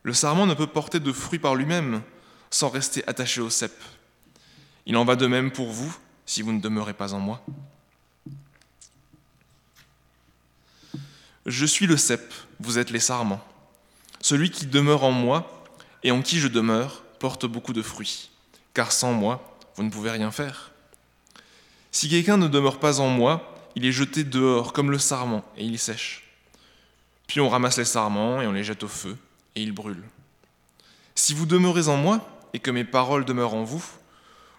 Le 0.04 0.13
sarment 0.13 0.46
ne 0.46 0.54
peut 0.54 0.65
porter 0.65 1.02
de 1.02 1.12
fruit 1.12 1.39
par 1.39 1.56
lui-même, 1.56 2.02
sans 2.50 2.70
rester 2.70 3.08
attaché 3.08 3.42
au 3.42 3.50
cep. 3.50 3.74
Il 4.86 4.98
en 4.98 5.06
va 5.06 5.16
de 5.16 5.28
même 5.28 5.52
pour 5.52 5.70
vous 5.70 5.96
si 6.26 6.42
vous 6.42 6.52
ne 6.52 6.60
demeurez 6.60 6.94
pas 6.94 7.14
en 7.14 7.20
moi. 7.20 7.44
Je 11.46 11.66
suis 11.66 11.88
le 11.88 11.98
cep, 11.98 12.34
vous 12.60 12.78
êtes 12.78 12.92
les 12.92 13.00
sarments. 13.00 13.44
Celui 14.22 14.52
qui 14.52 14.66
demeure 14.66 15.04
en 15.04 15.12
moi 15.12 15.64
et 16.04 16.12
en 16.12 16.22
qui 16.22 16.40
je 16.40 16.48
demeure 16.48 17.04
porte 17.20 17.46
beaucoup 17.46 17.74
de 17.74 17.82
fruits, 17.82 18.30
car 18.74 18.92
sans 18.92 19.14
moi, 19.14 19.58
vous 19.76 19.84
ne 19.84 19.90
pouvez 19.90 20.12
rien 20.12 20.32
faire. 20.32 20.72
Si 21.92 22.10
quelqu'un 22.10 22.38
ne 22.38 22.48
demeure 22.48 22.80
pas 22.80 23.00
en 23.00 23.08
moi, 23.08 23.56
il 23.76 23.86
est 23.86 23.92
jeté 23.92 24.24
dehors 24.24 24.74
comme 24.74 24.92
le 24.92 25.00
sarment 25.00 25.44
et 25.58 25.66
il 25.66 25.80
sèche. 25.80 26.30
Puis 27.28 27.40
on 27.40 27.50
ramasse 27.50 27.78
les 27.78 27.86
sarments 27.86 28.42
et 28.42 28.48
on 28.48 28.52
les 28.52 28.64
jette 28.64 28.84
au 28.84 28.88
feu 28.88 29.18
et 29.56 29.64
ils 29.64 29.72
brûlent. 29.72 30.08
Si 31.16 31.34
vous 31.34 31.46
demeurez 31.46 31.88
en 31.88 31.98
moi 31.98 32.38
et 32.54 32.60
que 32.60 32.72
mes 32.72 32.84
paroles 32.84 33.26
demeurent 33.26 33.54
en 33.54 33.64
vous, 33.64 33.84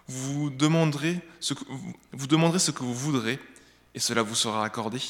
vous 0.07 0.49
demanderez 0.49 1.19
ce 1.39 1.53
que 1.53 1.63
vous, 2.11 2.27
demanderez 2.27 2.59
ce 2.59 2.71
que 2.71 2.83
vous 2.83 2.93
voudrez 2.93 3.39
et 3.95 3.99
cela 3.99 4.21
vous 4.21 4.35
sera 4.35 4.65
accordé. 4.65 5.01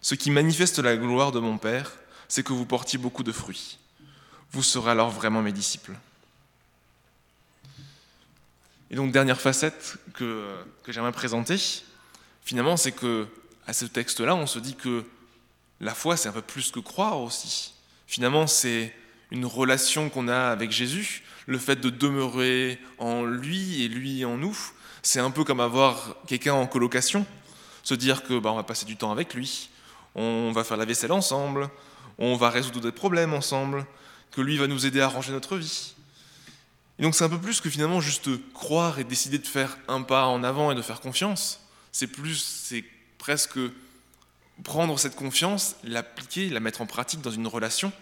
Ce 0.00 0.14
qui 0.14 0.30
manifeste 0.30 0.78
la 0.78 0.96
gloire 0.96 1.32
de 1.32 1.38
mon 1.38 1.58
Père, 1.58 1.92
c'est 2.28 2.42
que 2.42 2.52
vous 2.52 2.66
portiez 2.66 2.98
beaucoup 2.98 3.22
de 3.22 3.32
fruits. 3.32 3.78
Vous 4.52 4.62
serez 4.62 4.90
alors 4.90 5.10
vraiment 5.10 5.42
mes 5.42 5.52
disciples. 5.52 5.94
Et 8.90 8.96
donc, 8.96 9.12
dernière 9.12 9.40
facette 9.40 9.98
que, 10.14 10.56
que 10.82 10.92
j'aimerais 10.92 11.12
présenter, 11.12 11.56
finalement, 12.42 12.76
c'est 12.76 12.92
que 12.92 13.26
à 13.66 13.74
ce 13.74 13.84
texte-là, 13.84 14.34
on 14.34 14.46
se 14.46 14.58
dit 14.58 14.74
que 14.74 15.04
la 15.80 15.94
foi, 15.94 16.16
c'est 16.16 16.28
un 16.28 16.32
peu 16.32 16.42
plus 16.42 16.70
que 16.70 16.80
croire 16.80 17.20
aussi. 17.20 17.74
Finalement, 18.06 18.46
c'est 18.46 18.94
une 19.30 19.44
relation 19.44 20.08
qu'on 20.08 20.28
a 20.28 20.48
avec 20.48 20.70
Jésus, 20.70 21.22
le 21.46 21.58
fait 21.58 21.76
de 21.76 21.90
demeurer 21.90 22.78
en 22.98 23.24
lui 23.24 23.82
et 23.82 23.88
lui 23.88 24.24
en 24.24 24.36
nous, 24.36 24.56
c'est 25.02 25.20
un 25.20 25.30
peu 25.30 25.44
comme 25.44 25.60
avoir 25.60 26.16
quelqu'un 26.26 26.54
en 26.54 26.66
colocation, 26.66 27.26
se 27.82 27.94
dire 27.94 28.22
que 28.22 28.38
bah, 28.38 28.52
on 28.52 28.56
va 28.56 28.62
passer 28.62 28.86
du 28.86 28.96
temps 28.96 29.12
avec 29.12 29.34
lui, 29.34 29.70
on 30.14 30.52
va 30.52 30.64
faire 30.64 30.76
la 30.76 30.84
vaisselle 30.84 31.12
ensemble, 31.12 31.68
on 32.18 32.36
va 32.36 32.50
résoudre 32.50 32.80
des 32.80 32.92
problèmes 32.92 33.34
ensemble, 33.34 33.86
que 34.30 34.40
lui 34.40 34.56
va 34.56 34.66
nous 34.66 34.86
aider 34.86 35.00
à 35.00 35.08
ranger 35.08 35.32
notre 35.32 35.56
vie. 35.56 35.94
Et 36.98 37.02
donc 37.02 37.14
c'est 37.14 37.24
un 37.24 37.28
peu 37.28 37.38
plus 37.38 37.60
que 37.60 37.70
finalement 37.70 38.00
juste 38.00 38.28
croire 38.52 38.98
et 38.98 39.04
décider 39.04 39.38
de 39.38 39.46
faire 39.46 39.78
un 39.86 40.02
pas 40.02 40.26
en 40.26 40.42
avant 40.42 40.72
et 40.72 40.74
de 40.74 40.82
faire 40.82 41.00
confiance. 41.00 41.60
C'est 41.92 42.08
plus, 42.08 42.36
c'est 42.36 42.84
presque 43.18 43.58
prendre 44.64 44.98
cette 44.98 45.14
confiance, 45.14 45.76
l'appliquer, 45.84 46.48
la 46.50 46.60
mettre 46.60 46.80
en 46.80 46.86
pratique 46.86 47.20
dans 47.20 47.30
une 47.30 47.46
relation 47.46 47.92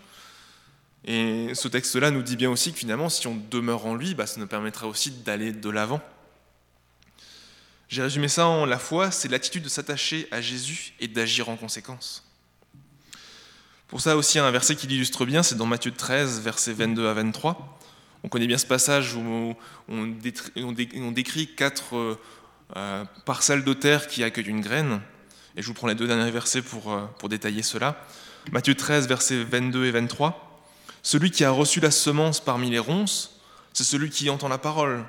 et 1.05 1.55
ce 1.55 1.69
texte-là 1.69 2.11
nous 2.11 2.23
dit 2.23 2.37
bien 2.37 2.51
aussi 2.51 2.73
que 2.73 2.79
finalement, 2.79 3.09
si 3.09 3.27
on 3.27 3.37
demeure 3.51 3.87
en 3.87 3.95
lui, 3.95 4.15
bah, 4.15 4.27
ça 4.27 4.41
nous 4.41 4.47
permettra 4.47 4.89
aussi 4.89 5.11
d'aller 5.11 5.53
de 5.53 5.71
l'avant. 5.71 6.01
J'ai 7.89 8.03
résumé 8.03 8.27
ça 8.27 8.47
en 8.47 8.67
la 8.67 8.79
foi, 8.79 9.13
c'est 9.13 9.29
l'attitude 9.29 9.63
de 9.63 9.69
s'attacher 9.69 10.27
à 10.33 10.41
Jésus 10.41 10.95
et 10.99 11.07
d'agir 11.07 11.49
en 11.49 11.57
conséquence. 11.57 12.25
Pour 13.87 14.01
ça 14.01 14.17
aussi, 14.17 14.41
un 14.41 14.51
verset 14.51 14.75
qui 14.75 14.89
l'illustre 14.89 15.25
bien, 15.25 15.45
c'est 15.45 15.55
dans 15.55 15.67
Matthieu 15.67 15.93
13, 15.93 16.41
versets 16.41 16.73
22 16.73 17.07
à 17.07 17.15
23. 17.15 17.79
On 18.25 18.29
connaît 18.29 18.49
bien 18.49 18.59
ce 18.59 18.67
passage 18.67 19.15
où 19.15 19.55
on, 19.89 20.07
décrit 21.13 21.55
quatre 21.55 22.19
euh, 22.75 23.05
parcelles 23.25 23.63
de 23.63 23.73
terre 23.73 24.09
qui 24.09 24.25
accueillent 24.25 24.49
une 24.49 24.61
graine. 24.61 25.01
Et 25.57 25.63
je 25.63 25.69
vous 25.69 25.75
prends 25.75 25.87
les 25.87 25.95
deux 25.95 26.09
derniers 26.09 26.33
versets 26.33 26.63
pour, 26.63 26.93
euh, 26.93 27.07
pour 27.21 27.29
détailler 27.29 27.63
cela. 27.63 28.05
Matthieu 28.51 28.75
13, 28.75 29.07
versets 29.07 29.45
22 29.45 29.85
et 29.85 29.91
23. 29.93 30.46
Celui 31.07 31.31
qui 31.31 31.45
a 31.45 31.53
reçu 31.53 31.79
la 31.79 31.93
semence 31.93 32.41
parmi 32.41 32.69
les 32.69 32.81
ronces, 32.81 33.39
c'est 33.73 33.85
celui 33.85 34.11
qui 34.11 34.29
entend 34.29 34.49
la 34.49 34.59
parole. 34.59 35.07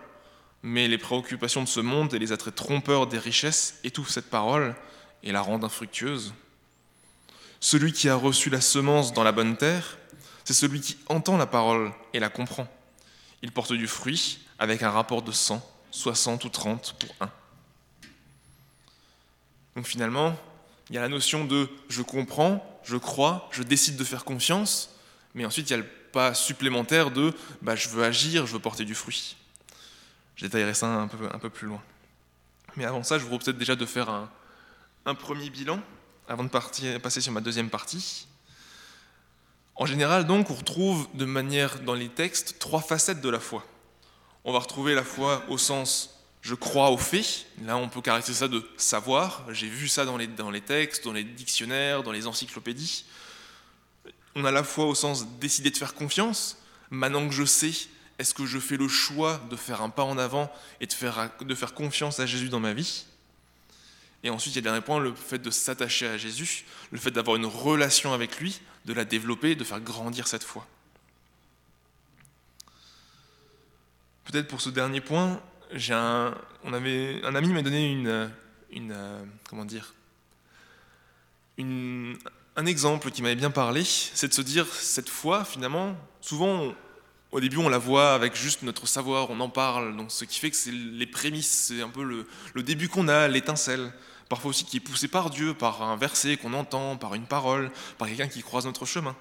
Mais 0.61 0.87
les 0.87 0.99
préoccupations 0.99 1.63
de 1.63 1.67
ce 1.67 1.79
monde 1.79 2.13
et 2.13 2.19
les 2.19 2.31
attraits 2.31 2.53
trompeurs 2.53 3.07
des 3.07 3.17
richesses 3.17 3.79
étouffent 3.83 4.11
cette 4.11 4.29
parole 4.29 4.75
et 5.23 5.31
la 5.31 5.41
rendent 5.41 5.63
infructueuse. 5.63 6.35
Celui 7.59 7.93
qui 7.93 8.09
a 8.09 8.15
reçu 8.15 8.51
la 8.51 8.61
semence 8.61 9.11
dans 9.11 9.23
la 9.23 9.31
bonne 9.31 9.57
terre, 9.57 9.97
c'est 10.45 10.53
celui 10.53 10.81
qui 10.81 10.99
entend 11.07 11.35
la 11.35 11.47
parole 11.47 11.91
et 12.13 12.19
la 12.19 12.29
comprend. 12.29 12.67
Il 13.41 13.51
porte 13.51 13.73
du 13.73 13.87
fruit 13.87 14.41
avec 14.59 14.83
un 14.83 14.91
rapport 14.91 15.23
de 15.23 15.31
100, 15.31 15.67
60 15.89 16.45
ou 16.45 16.49
30 16.49 16.95
pour 16.99 17.15
un. 17.21 17.31
Donc 19.75 19.87
finalement, 19.87 20.35
il 20.91 20.95
y 20.95 20.99
a 20.99 21.01
la 21.01 21.09
notion 21.09 21.43
de 21.43 21.67
je 21.89 22.03
comprends, 22.03 22.79
je 22.83 22.97
crois, 22.97 23.49
je 23.51 23.63
décide 23.63 23.95
de 23.95 24.03
faire 24.03 24.25
confiance, 24.25 24.91
mais 25.37 25.45
ensuite 25.45 25.69
il 25.69 25.71
y 25.71 25.73
a 25.75 25.77
le 25.77 25.87
pas 26.11 26.33
supplémentaire 26.33 27.11
de 27.11 27.33
bah, 27.61 27.75
je 27.75 27.89
veux 27.89 28.03
agir, 28.03 28.47
je 28.47 28.53
veux 28.53 28.59
porter 28.59 28.85
du 28.85 28.95
fruit. 28.95 29.37
Je 30.35 30.45
détaillerai 30.45 30.73
ça 30.73 30.87
un 30.87 31.07
peu, 31.07 31.29
un 31.31 31.39
peu 31.39 31.49
plus 31.49 31.67
loin. 31.67 31.81
Mais 32.75 32.85
avant 32.85 33.03
ça, 33.03 33.17
je 33.17 33.23
vous 33.23 33.29
propose 33.29 33.45
peut-être 33.45 33.57
déjà 33.57 33.75
de 33.75 33.85
faire 33.85 34.09
un, 34.09 34.29
un 35.05 35.15
premier 35.15 35.49
bilan 35.49 35.79
avant 36.27 36.43
de 36.43 36.49
partir, 36.49 36.99
passer 37.01 37.21
sur 37.21 37.31
ma 37.31 37.41
deuxième 37.41 37.69
partie. 37.69 38.27
En 39.75 39.85
général, 39.85 40.25
donc, 40.25 40.49
on 40.49 40.55
retrouve 40.55 41.07
de 41.13 41.25
manière 41.25 41.79
dans 41.81 41.93
les 41.93 42.09
textes 42.09 42.57
trois 42.57 42.81
facettes 42.81 43.21
de 43.21 43.29
la 43.29 43.39
foi. 43.39 43.63
On 44.43 44.51
va 44.51 44.59
retrouver 44.59 44.95
la 44.95 45.03
foi 45.03 45.43
au 45.49 45.57
sens 45.57 46.17
je 46.41 46.55
crois 46.55 46.91
aux 46.91 46.97
faits. 46.97 47.45
Là, 47.63 47.75
on 47.77 47.89
peut 47.89 48.01
caractériser 48.01 48.39
ça 48.39 48.47
de 48.47 48.63
savoir. 48.77 49.45
J'ai 49.51 49.67
vu 49.67 49.89
ça 49.89 50.05
dans 50.05 50.15
les, 50.15 50.27
dans 50.27 50.49
les 50.49 50.61
textes, 50.61 51.03
dans 51.03 51.11
les 51.11 51.25
dictionnaires, 51.25 52.03
dans 52.03 52.13
les 52.13 52.25
encyclopédies. 52.25 53.05
On 54.39 54.45
a 54.45 54.51
la 54.51 54.63
foi 54.63 54.85
au 54.85 54.93
sens 54.93 55.27
décider 55.39 55.71
de 55.71 55.77
faire 55.77 55.95
confiance. 55.95 56.59
Maintenant 56.91 57.27
que 57.27 57.33
je 57.33 57.43
sais, 57.43 57.73
est-ce 58.19 58.35
que 58.35 58.45
je 58.45 58.59
fais 58.59 58.77
le 58.77 58.87
choix 58.87 59.41
de 59.49 59.55
faire 59.55 59.81
un 59.81 59.89
pas 59.89 60.03
en 60.03 60.19
avant 60.19 60.53
et 60.79 60.85
de 60.85 60.93
faire, 60.93 61.73
confiance 61.73 62.19
à 62.19 62.27
Jésus 62.27 62.47
dans 62.47 62.59
ma 62.59 62.73
vie? 62.73 63.07
Et 64.21 64.29
ensuite, 64.29 64.53
il 64.53 64.57
y 64.57 64.59
a 64.59 64.61
le 64.61 64.65
dernier 64.65 64.81
point, 64.81 64.99
le 64.99 65.15
fait 65.15 65.39
de 65.39 65.49
s'attacher 65.49 66.07
à 66.07 66.17
Jésus, 66.17 66.65
le 66.91 66.99
fait 66.99 67.09
d'avoir 67.09 67.35
une 67.35 67.47
relation 67.47 68.13
avec 68.13 68.39
lui, 68.39 68.61
de 68.85 68.93
la 68.93 69.05
développer, 69.05 69.55
de 69.55 69.63
faire 69.63 69.81
grandir 69.81 70.27
cette 70.27 70.43
foi. 70.43 70.67
Peut-être 74.25 74.47
pour 74.47 74.61
ce 74.61 74.69
dernier 74.69 75.01
point, 75.01 75.41
j'ai 75.71 75.95
un, 75.95 76.37
un 76.63 76.73
ami 76.73 77.53
m'a 77.53 77.63
donné 77.63 77.91
une, 77.91 78.31
une, 78.69 78.95
comment 79.49 79.65
dire, 79.65 79.95
une, 81.57 82.19
un 82.57 82.65
exemple 82.65 83.11
qui 83.11 83.21
m'avait 83.21 83.35
bien 83.35 83.51
parlé, 83.51 83.83
c'est 83.85 84.27
de 84.27 84.33
se 84.33 84.41
dire, 84.41 84.65
cette 84.73 85.09
foi, 85.09 85.45
finalement, 85.45 85.95
souvent, 86.21 86.73
au 87.31 87.39
début, 87.39 87.57
on 87.57 87.69
la 87.69 87.77
voit 87.77 88.15
avec 88.15 88.35
juste 88.35 88.63
notre 88.63 88.87
savoir, 88.87 89.29
on 89.29 89.39
en 89.39 89.49
parle, 89.49 89.95
donc 89.95 90.11
ce 90.11 90.25
qui 90.25 90.39
fait 90.39 90.49
que 90.49 90.57
c'est 90.57 90.71
les 90.71 91.05
prémices, 91.05 91.67
c'est 91.67 91.83
un 91.83 91.89
peu 91.89 92.03
le, 92.03 92.63
début 92.63 92.89
qu'on 92.89 93.07
a, 93.09 93.27
l'étincelle. 93.27 93.93
Parfois 94.27 94.49
aussi 94.49 94.65
qui 94.65 94.77
est 94.77 94.81
poussé 94.81 95.07
par 95.07 95.29
Dieu, 95.29 95.53
par 95.53 95.83
un 95.83 95.97
verset 95.97 96.35
qu'on 96.35 96.53
entend, 96.53 96.97
par 96.97 97.13
une 97.13 97.27
parole, 97.27 97.71
par 97.99 98.07
quelqu'un 98.07 98.27
qui 98.27 98.41
croise 98.41 98.65
notre 98.65 98.85
chemin. 98.85 99.15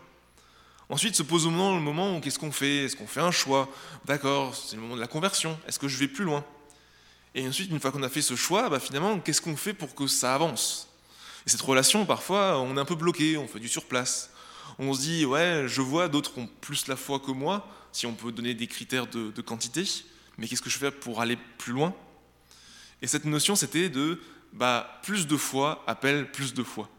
Ensuite 0.89 1.15
se 1.15 1.23
pose 1.23 1.47
au 1.47 1.51
moment, 1.51 1.75
le 1.75 1.83
moment 1.83 2.17
où 2.17 2.21
qu'est-ce 2.21 2.39
qu'on 2.39 2.51
fait? 2.51 2.85
Est-ce 2.85 2.97
qu'on 2.97 3.07
fait 3.07 3.21
un 3.21 3.31
choix? 3.31 3.69
D'accord, 4.07 4.55
c'est 4.57 4.77
le 4.77 4.83
moment 4.83 4.97
de 4.97 5.01
la 5.01 5.07
conversion. 5.07 5.59
Est-ce 5.69 5.79
que 5.79 5.89
je 5.89 5.97
vais 5.99 6.09
plus 6.09 6.25
loin? 6.25 6.45
Et 7.35 7.47
ensuite, 7.47 7.71
une 7.71 7.81
fois 7.81 7.93
qu'on 7.93 8.03
a 8.03 8.09
fait 8.09 8.23
ce 8.23 8.35
choix, 8.35 8.69
bah, 8.69 8.81
finalement, 8.81 9.21
qu'est-ce 9.21 9.43
qu'on 9.43 9.57
fait 9.57 9.75
pour 9.75 9.95
que 9.95 10.07
ça 10.07 10.35
avance? 10.35 10.89
Et 11.47 11.51
cette 11.51 11.61
relation, 11.61 12.05
parfois, 12.07 12.61
on 12.61 12.77
est 12.77 12.81
un 12.81 12.85
peu 12.85 12.97
bloqué, 12.97 13.37
on 13.37 13.47
fait 13.47 13.61
du 13.61 13.69
surplace. 13.69 14.31
On 14.79 14.93
se 14.93 15.01
dit, 15.01 15.25
ouais, 15.25 15.65
je 15.67 15.81
vois, 15.81 16.09
d'autres 16.09 16.37
ont 16.39 16.49
plus 16.61 16.89
la 16.89 16.97
foi 16.97 17.21
que 17.21 17.31
moi, 17.31 17.69
si 17.93 18.05
on 18.07 18.15
peut 18.15 18.33
donner 18.33 18.55
des 18.55 18.67
critères 18.67 19.07
de, 19.07 19.41
quantité, 19.41 19.85
mais 20.39 20.49
qu'est-ce 20.49 20.63
que 20.63 20.71
je 20.71 20.79
fais 20.79 20.91
pour 20.91 21.21
aller 21.21 21.39
plus 21.59 21.73
loin? 21.73 21.95
Et 23.01 23.07
cette 23.07 23.25
notion, 23.25 23.57
c'était 23.57 23.89
de, 23.89 24.21
bah, 24.53 25.01
plus 25.03 25.27
de 25.27 25.37
foi 25.37 25.83
appelle 25.87 26.31
plus 26.31 26.53
de 26.53 26.63
foi. 26.63 26.91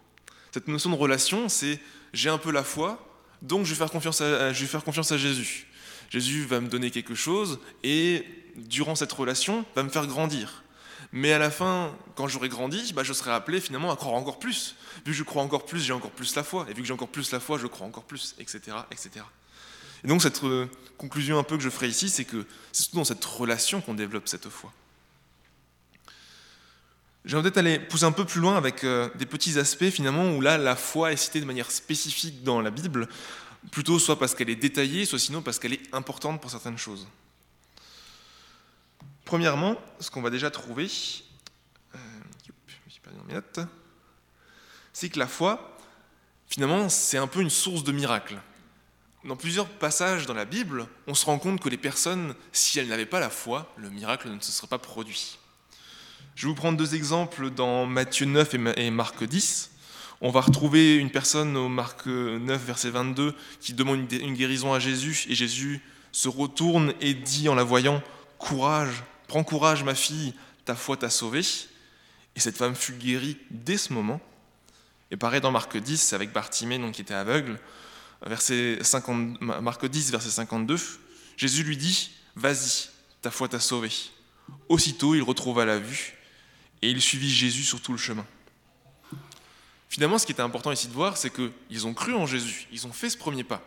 Cette 0.51 0.67
notion 0.67 0.89
de 0.89 0.95
relation, 0.95 1.49
c'est 1.49 1.79
j'ai 2.13 2.29
un 2.29 2.37
peu 2.37 2.51
la 2.51 2.63
foi, 2.63 3.05
donc 3.41 3.65
je 3.65 3.73
je 3.73 3.79
vais 3.79 4.67
faire 4.67 4.83
confiance 4.83 5.11
à 5.11 5.17
Jésus. 5.17 5.67
Jésus 6.09 6.45
va 6.45 6.61
me 6.61 6.69
donner 6.69 6.89
quelque 6.89 7.15
chose 7.15 7.59
et 7.83 8.25
durant 8.55 8.95
cette 8.95 9.11
relation 9.11 9.65
va 9.75 9.83
me 9.83 9.89
faire 9.89 10.07
grandir. 10.07 10.63
Mais 11.11 11.31
à 11.31 11.39
la 11.39 11.49
fin, 11.49 11.95
quand 12.15 12.27
j'aurai 12.27 12.49
grandi, 12.49 12.93
bah, 12.93 13.03
je 13.03 13.13
serai 13.13 13.31
appelé 13.31 13.61
finalement 13.61 13.91
à 13.91 13.95
croire 13.95 14.15
encore 14.15 14.39
plus. 14.39 14.75
Vu 15.05 15.11
que 15.11 15.17
je 15.17 15.23
crois 15.23 15.41
encore 15.41 15.65
plus, 15.65 15.79
j'ai 15.79 15.93
encore 15.93 16.11
plus 16.11 16.35
la 16.35 16.43
foi. 16.43 16.65
Et 16.69 16.73
vu 16.73 16.81
que 16.81 16.87
j'ai 16.87 16.93
encore 16.93 17.07
plus 17.07 17.31
la 17.31 17.39
foi, 17.39 17.57
je 17.57 17.67
crois 17.67 17.87
encore 17.87 18.03
plus, 18.03 18.35
etc. 18.39 18.77
etc. 18.91 19.23
Et 20.03 20.07
donc 20.07 20.21
cette 20.21 20.43
euh, 20.43 20.67
conclusion 20.97 21.39
un 21.39 21.43
peu 21.43 21.57
que 21.57 21.63
je 21.63 21.69
ferai 21.69 21.87
ici, 21.87 22.09
c'est 22.09 22.25
que 22.25 22.45
c'est 22.71 22.83
surtout 22.83 22.97
dans 22.97 23.05
cette 23.05 23.23
relation 23.23 23.81
qu'on 23.81 23.93
développe 23.93 24.27
cette 24.27 24.49
foi. 24.49 24.71
J'aimerais 27.25 27.43
peut-être 27.43 27.57
aller 27.57 27.79
pousser 27.79 28.05
un 28.05 28.11
peu 28.11 28.23
plus 28.23 28.39
loin 28.39 28.55
avec 28.55 28.83
euh, 28.83 29.09
des 29.15 29.25
petits 29.25 29.59
aspects 29.59 29.89
finalement 29.89 30.31
où 30.31 30.39
là 30.39 30.57
la 30.57 30.75
foi 30.75 31.11
est 31.11 31.17
citée 31.17 31.41
de 31.41 31.45
manière 31.45 31.71
spécifique 31.71 32.43
dans 32.43 32.61
la 32.61 32.69
Bible, 32.69 33.09
plutôt 33.71 33.99
soit 33.99 34.17
parce 34.17 34.33
qu'elle 34.33 34.49
est 34.49 34.55
détaillée, 34.55 35.05
soit 35.05 35.19
sinon 35.19 35.41
parce 35.41 35.59
qu'elle 35.59 35.73
est 35.73 35.93
importante 35.93 36.39
pour 36.39 36.51
certaines 36.51 36.77
choses. 36.77 37.05
Premièrement, 39.27 39.75
ce 39.99 40.09
qu'on 40.09 40.21
va 40.21 40.29
déjà 40.29 40.49
trouver, 40.49 40.89
euh, 41.93 41.97
c'est 44.93 45.09
que 45.09 45.19
la 45.19 45.27
foi, 45.27 45.77
finalement, 46.47 46.87
c'est 46.87 47.17
un 47.17 47.27
peu 47.27 47.41
une 47.41 47.49
source 47.49 47.83
de 47.83 47.91
miracles. 47.91 48.39
Dans 49.25 49.35
plusieurs 49.35 49.67
passages 49.67 50.27
dans 50.27 50.33
la 50.33 50.45
Bible, 50.45 50.87
on 51.07 51.13
se 51.13 51.25
rend 51.25 51.39
compte 51.39 51.59
que 51.59 51.67
les 51.67 51.75
personnes, 51.75 52.35
si 52.53 52.79
elles 52.79 52.87
n'avaient 52.87 53.05
pas 53.05 53.19
la 53.19 53.29
foi, 53.29 53.69
le 53.75 53.89
miracle 53.89 54.29
ne 54.29 54.39
se 54.39 54.53
serait 54.53 54.67
pas 54.67 54.77
produit. 54.77 55.37
Je 56.35 56.43
vais 56.43 56.47
vous 56.47 56.55
prendre 56.55 56.77
deux 56.77 56.95
exemples 56.95 57.49
dans 57.49 57.85
Matthieu 57.85 58.27
9 58.27 58.55
et 58.77 58.91
Marc 58.91 59.25
10. 59.25 59.71
On 60.21 60.31
va 60.31 60.39
retrouver 60.39 60.95
une 60.95 61.11
personne 61.11 61.57
au 61.57 61.67
Marc 61.67 62.05
9, 62.05 62.63
verset 62.63 62.91
22, 62.91 63.35
qui 63.59 63.73
demande 63.73 64.09
une 64.09 64.35
guérison 64.35 64.73
à 64.73 64.79
Jésus, 64.79 65.25
et 65.27 65.35
Jésus 65.35 65.81
se 66.13 66.29
retourne 66.29 66.93
et 67.01 67.13
dit 67.13 67.49
en 67.49 67.55
la 67.55 67.63
voyant, 67.65 68.01
Courage, 68.37 69.03
prends 69.27 69.43
courage 69.43 69.83
ma 69.83 69.95
fille, 69.95 70.33
ta 70.65 70.75
foi 70.75 70.97
t'a 70.97 71.09
sauvée. 71.09 71.41
Et 72.35 72.39
cette 72.39 72.57
femme 72.57 72.75
fut 72.75 72.93
guérie 72.93 73.37
dès 73.49 73.77
ce 73.77 73.93
moment. 73.93 74.21
Et 75.11 75.17
pareil 75.17 75.41
dans 75.41 75.51
Marc 75.51 75.77
10, 75.77 76.13
avec 76.13 76.31
Bartimée, 76.31 76.77
donc, 76.77 76.93
qui 76.93 77.01
était 77.01 77.13
aveugle, 77.13 77.59
verset 78.25 78.79
50, 78.81 79.41
Marc 79.41 79.85
10, 79.85 80.11
verset 80.11 80.29
52, 80.29 80.77
Jésus 81.37 81.63
lui 81.63 81.77
dit, 81.77 82.11
Vas-y, 82.35 82.89
ta 83.21 83.31
foi 83.31 83.47
t'a 83.47 83.59
sauvée. 83.59 83.91
Aussitôt, 84.69 85.15
il 85.15 85.23
retrouva 85.23 85.65
la 85.65 85.79
vue 85.79 86.17
et 86.81 86.91
il 86.91 87.01
suivit 87.01 87.29
Jésus 87.29 87.63
sur 87.63 87.81
tout 87.81 87.91
le 87.91 87.97
chemin. 87.97 88.25
Finalement, 89.89 90.17
ce 90.17 90.25
qui 90.25 90.33
était 90.33 90.41
important 90.41 90.71
ici 90.71 90.87
de 90.87 90.93
voir, 90.93 91.17
c'est 91.17 91.31
qu'ils 91.31 91.87
ont 91.87 91.93
cru 91.93 92.13
en 92.13 92.25
Jésus, 92.25 92.67
ils 92.71 92.85
ont 92.85 92.91
fait 92.91 93.09
ce 93.09 93.17
premier 93.17 93.43
pas. 93.43 93.63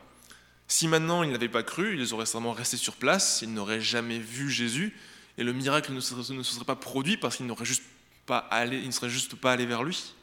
Si 0.69 0.87
maintenant 0.87 1.25
ils 1.25 1.33
n'avaient 1.33 1.49
pas 1.49 1.65
cru, 1.65 1.99
ils 1.99 2.15
auraient 2.15 2.27
sûrement 2.27 2.53
resté 2.53 2.77
sur 2.77 2.95
place, 2.95 3.41
ils 3.43 3.53
n'auraient 3.53 3.81
jamais 3.81 4.19
vu 4.19 4.51
Jésus, 4.51 4.95
et 5.39 5.45
le 5.45 5.53
miracle 5.53 5.93
ne 5.93 6.01
se 6.01 6.15
serait, 6.15 6.65
pas 6.65 6.77
produit 6.77 7.17
parce 7.17 7.37
qu'ils 7.37 7.47
n'auraient 7.47 7.65
juste 7.65 7.85
pas 8.27 8.39
allé, 8.39 8.79
ils 8.79 8.87
ne 8.87 8.93
seraient 8.93 9.11
juste 9.11 9.37
pas 9.37 9.53
allés 9.53 9.67
vers 9.67 9.83
lui. 9.83 10.15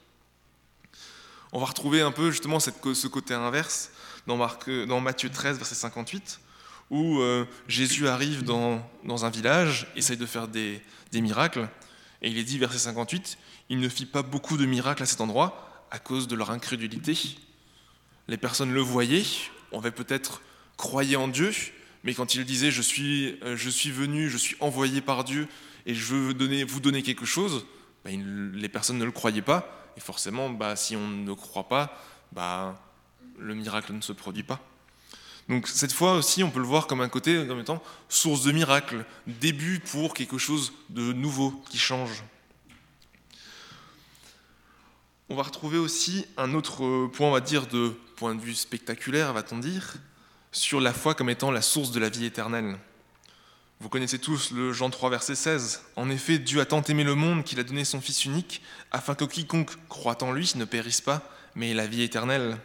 On 1.51 1.59
va 1.59 1.65
retrouver 1.65 2.01
un 2.01 2.11
peu 2.11 2.31
justement 2.31 2.59
ce 2.59 3.07
côté 3.07 3.33
inverse 3.33 3.91
dans 4.27 4.99
Matthieu 5.01 5.29
13, 5.29 5.57
verset 5.57 5.75
58, 5.75 6.39
où 6.89 7.19
euh, 7.19 7.45
Jésus 7.67 8.07
arrive 8.07 8.43
dans, 8.43 8.85
dans, 9.03 9.25
un 9.25 9.29
village, 9.29 9.87
essaye 9.95 10.17
de 10.17 10.25
faire 10.25 10.47
des, 10.47 10.81
des 11.11 11.21
miracles, 11.21 11.67
et 12.21 12.29
il 12.29 12.37
est 12.37 12.43
dit, 12.43 12.57
verset 12.57 12.79
58, 12.79 13.37
il 13.69 13.79
ne 13.79 13.89
fit 13.89 14.05
pas 14.05 14.23
beaucoup 14.23 14.57
de 14.57 14.65
miracles 14.65 15.03
à 15.03 15.05
cet 15.05 15.21
endroit 15.21 15.85
à 15.91 15.99
cause 15.99 16.27
de 16.27 16.35
leur 16.35 16.51
incrédulité. 16.51 17.17
Les 18.27 18.37
personnes 18.37 18.73
le 18.73 18.81
voyaient, 18.81 19.25
on 19.71 19.79
avait 19.79 19.91
peut-être 19.91 20.41
croyé 20.75 21.15
en 21.15 21.27
Dieu, 21.27 21.51
mais 22.07 22.13
quand 22.13 22.35
il 22.35 22.45
disait 22.45 22.71
je 22.71 22.81
suis, 22.81 23.37
euh, 23.43 23.57
je 23.57 23.69
suis 23.69 23.91
venu, 23.91 24.29
je 24.29 24.37
suis 24.37 24.55
envoyé 24.61 25.01
par 25.01 25.25
Dieu 25.25 25.45
et 25.85 25.93
je 25.93 26.15
veux 26.15 26.33
donner, 26.33 26.63
vous 26.63 26.79
donner 26.79 27.03
quelque 27.03 27.25
chose, 27.25 27.65
bah, 28.05 28.11
les 28.11 28.69
personnes 28.69 28.97
ne 28.97 29.03
le 29.03 29.11
croyaient 29.11 29.41
pas. 29.41 29.91
Et 29.97 29.99
forcément, 29.99 30.49
bah, 30.49 30.77
si 30.77 30.95
on 30.95 31.05
ne 31.05 31.33
croit 31.33 31.67
pas, 31.67 32.01
bah, 32.31 32.81
le 33.37 33.53
miracle 33.55 33.91
ne 33.91 33.99
se 33.99 34.13
produit 34.13 34.43
pas. 34.43 34.61
Donc 35.49 35.67
cette 35.67 35.91
fois 35.91 36.13
aussi, 36.13 36.45
on 36.45 36.49
peut 36.49 36.61
le 36.61 36.65
voir 36.65 36.87
comme 36.87 37.01
un 37.01 37.09
côté, 37.09 37.45
comme 37.45 37.59
étant 37.59 37.83
source 38.07 38.41
de 38.43 38.53
miracle, 38.53 39.03
début 39.27 39.81
pour 39.81 40.13
quelque 40.13 40.37
chose 40.37 40.71
de 40.87 41.11
nouveau 41.11 41.61
qui 41.69 41.77
change. 41.77 42.23
On 45.27 45.35
va 45.35 45.43
retrouver 45.43 45.77
aussi 45.77 46.25
un 46.37 46.53
autre 46.53 47.07
point, 47.07 47.27
on 47.27 47.33
va 47.33 47.41
dire, 47.41 47.67
de 47.67 47.89
point 48.15 48.33
de 48.33 48.39
vue 48.39 48.55
spectaculaire, 48.55 49.33
va-t-on 49.33 49.57
dire, 49.57 49.97
sur 50.51 50.79
la 50.79 50.93
foi 50.93 51.15
comme 51.15 51.29
étant 51.29 51.51
la 51.51 51.61
source 51.61 51.91
de 51.91 51.99
la 51.99 52.09
vie 52.09 52.25
éternelle. 52.25 52.77
Vous 53.79 53.89
connaissez 53.89 54.17
tous 54.17 54.51
le 54.51 54.73
Jean 54.73 54.89
3, 54.89 55.11
verset 55.11 55.35
16. 55.35 55.83
En 55.95 56.09
effet, 56.09 56.39
Dieu 56.39 56.61
a 56.61 56.65
tant 56.65 56.81
aimé 56.81 57.03
le 57.03 57.13
monde 57.13 57.43
qu'il 57.43 57.59
a 57.59 57.63
donné 57.63 57.85
son 57.85 58.01
Fils 58.01 58.25
unique, 58.25 58.63
afin 58.91 59.13
que 59.13 59.25
quiconque 59.25 59.71
croit 59.87 60.23
en 60.23 60.31
lui 60.31 60.51
ne 60.55 60.65
périsse 60.65 61.01
pas, 61.01 61.21
mais 61.53 61.71
ait 61.71 61.75
la 61.75 61.85
vie 61.85 62.01
éternelle. 62.01 62.57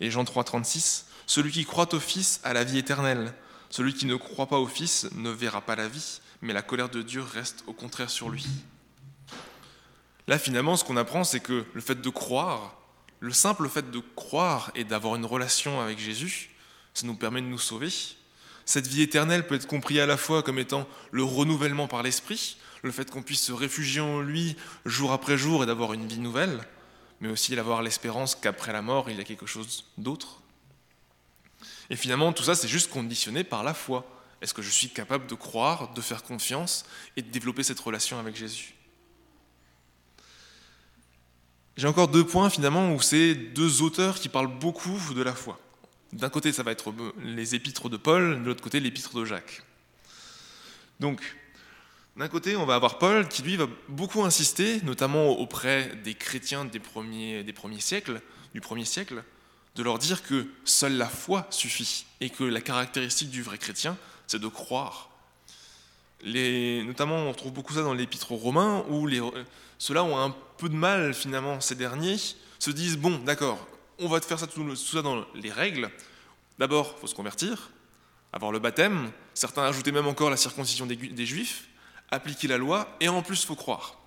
Et 0.00 0.10
Jean 0.10 0.24
3, 0.24 0.44
36. 0.44 1.06
Celui 1.26 1.52
qui 1.52 1.64
croit 1.64 1.94
au 1.94 2.00
Fils 2.00 2.40
a 2.44 2.52
la 2.52 2.64
vie 2.64 2.76
éternelle. 2.76 3.32
Celui 3.70 3.94
qui 3.94 4.04
ne 4.04 4.14
croit 4.14 4.46
pas 4.46 4.58
au 4.58 4.66
Fils 4.66 5.08
ne 5.12 5.30
verra 5.30 5.62
pas 5.62 5.74
la 5.74 5.88
vie, 5.88 6.20
mais 6.42 6.52
la 6.52 6.62
colère 6.62 6.90
de 6.90 7.00
Dieu 7.00 7.22
reste 7.22 7.64
au 7.66 7.72
contraire 7.72 8.10
sur 8.10 8.28
lui. 8.28 8.46
Là, 10.28 10.38
finalement, 10.38 10.76
ce 10.76 10.84
qu'on 10.84 10.96
apprend, 10.98 11.24
c'est 11.24 11.40
que 11.40 11.64
le 11.72 11.80
fait 11.80 12.00
de 12.00 12.10
croire, 12.10 12.76
le 13.20 13.32
simple 13.32 13.68
fait 13.68 13.90
de 13.90 14.02
croire 14.16 14.70
et 14.74 14.84
d'avoir 14.84 15.16
une 15.16 15.24
relation 15.24 15.80
avec 15.80 15.98
Jésus, 15.98 16.50
ça 16.96 17.06
nous 17.06 17.14
permet 17.14 17.42
de 17.42 17.46
nous 17.46 17.58
sauver. 17.58 17.90
Cette 18.64 18.86
vie 18.86 19.02
éternelle 19.02 19.46
peut 19.46 19.54
être 19.54 19.66
comprise 19.66 19.98
à 19.98 20.06
la 20.06 20.16
fois 20.16 20.42
comme 20.42 20.58
étant 20.58 20.88
le 21.10 21.22
renouvellement 21.22 21.88
par 21.88 22.02
l'Esprit, 22.02 22.56
le 22.82 22.90
fait 22.90 23.10
qu'on 23.10 23.22
puisse 23.22 23.42
se 23.42 23.52
réfugier 23.52 24.00
en 24.00 24.20
lui 24.20 24.56
jour 24.84 25.12
après 25.12 25.36
jour 25.36 25.62
et 25.62 25.66
d'avoir 25.66 25.92
une 25.92 26.08
vie 26.08 26.18
nouvelle, 26.18 26.60
mais 27.20 27.28
aussi 27.28 27.54
d'avoir 27.54 27.82
l'espérance 27.82 28.34
qu'après 28.34 28.72
la 28.72 28.82
mort, 28.82 29.10
il 29.10 29.18
y 29.18 29.20
a 29.20 29.24
quelque 29.24 29.46
chose 29.46 29.84
d'autre. 29.98 30.40
Et 31.90 31.96
finalement, 31.96 32.32
tout 32.32 32.42
ça, 32.42 32.54
c'est 32.54 32.68
juste 32.68 32.90
conditionné 32.90 33.44
par 33.44 33.62
la 33.62 33.74
foi. 33.74 34.04
Est-ce 34.40 34.54
que 34.54 34.62
je 34.62 34.70
suis 34.70 34.88
capable 34.88 35.26
de 35.26 35.34
croire, 35.34 35.92
de 35.92 36.00
faire 36.00 36.22
confiance 36.22 36.84
et 37.16 37.22
de 37.22 37.30
développer 37.30 37.62
cette 37.62 37.80
relation 37.80 38.18
avec 38.18 38.36
Jésus? 38.36 38.74
J'ai 41.76 41.86
encore 41.86 42.08
deux 42.08 42.26
points 42.26 42.48
finalement 42.48 42.92
où 42.94 43.00
c'est 43.02 43.34
deux 43.34 43.82
auteurs 43.82 44.18
qui 44.18 44.30
parlent 44.30 44.58
beaucoup 44.58 44.98
de 45.14 45.22
la 45.22 45.34
foi. 45.34 45.60
D'un 46.12 46.28
côté, 46.28 46.52
ça 46.52 46.62
va 46.62 46.70
être 46.70 46.94
les 47.22 47.54
épîtres 47.54 47.88
de 47.88 47.96
Paul, 47.96 48.42
de 48.42 48.46
l'autre 48.46 48.62
côté, 48.62 48.80
l'épître 48.80 49.14
de 49.14 49.24
Jacques. 49.24 49.62
Donc, 51.00 51.36
d'un 52.16 52.28
côté, 52.28 52.56
on 52.56 52.64
va 52.64 52.76
avoir 52.76 52.98
Paul 52.98 53.28
qui, 53.28 53.42
lui, 53.42 53.56
va 53.56 53.66
beaucoup 53.88 54.22
insister, 54.22 54.80
notamment 54.82 55.30
auprès 55.30 55.94
des 56.04 56.14
chrétiens 56.14 56.64
des 56.64 56.78
premiers, 56.78 57.42
des 57.42 57.54
siècles, 57.78 58.22
du 58.54 58.60
premier 58.60 58.86
siècle, 58.86 59.22
de 59.74 59.82
leur 59.82 59.98
dire 59.98 60.22
que 60.22 60.46
seule 60.64 60.96
la 60.96 61.08
foi 61.08 61.46
suffit 61.50 62.06
et 62.22 62.30
que 62.30 62.44
la 62.44 62.62
caractéristique 62.62 63.28
du 63.28 63.42
vrai 63.42 63.58
chrétien, 63.58 63.98
c'est 64.26 64.40
de 64.40 64.48
croire. 64.48 65.10
Notamment, 66.24 67.16
on 67.28 67.34
trouve 67.34 67.52
beaucoup 67.52 67.74
ça 67.74 67.82
dans 67.82 67.92
l'épître 67.92 68.32
aux 68.32 68.36
Romains, 68.36 68.84
où 68.88 69.06
les, 69.06 69.20
ceux-là 69.78 70.02
ont 70.02 70.18
un 70.18 70.34
peu 70.56 70.70
de 70.70 70.74
mal, 70.74 71.12
finalement, 71.12 71.60
ces 71.60 71.74
derniers, 71.74 72.16
se 72.58 72.70
disent, 72.70 72.96
bon, 72.96 73.18
d'accord, 73.18 73.58
on 73.98 74.08
va 74.08 74.20
te 74.20 74.26
faire 74.26 74.38
ça 74.38 74.46
tout, 74.46 74.76
ça 74.76 75.02
dans 75.02 75.24
les 75.34 75.50
règles. 75.50 75.90
D'abord, 76.58 76.94
il 76.96 77.00
faut 77.00 77.06
se 77.06 77.14
convertir, 77.14 77.70
avoir 78.32 78.52
le 78.52 78.58
baptême, 78.58 79.10
certains 79.34 79.64
ajoutaient 79.64 79.92
même 79.92 80.06
encore 80.06 80.30
la 80.30 80.36
circoncision 80.36 80.86
des, 80.86 80.96
des 80.96 81.26
juifs, 81.26 81.68
appliquer 82.10 82.48
la 82.48 82.58
loi, 82.58 82.96
et 83.00 83.08
en 83.08 83.22
plus, 83.22 83.42
il 83.42 83.46
faut 83.46 83.56
croire. 83.56 83.98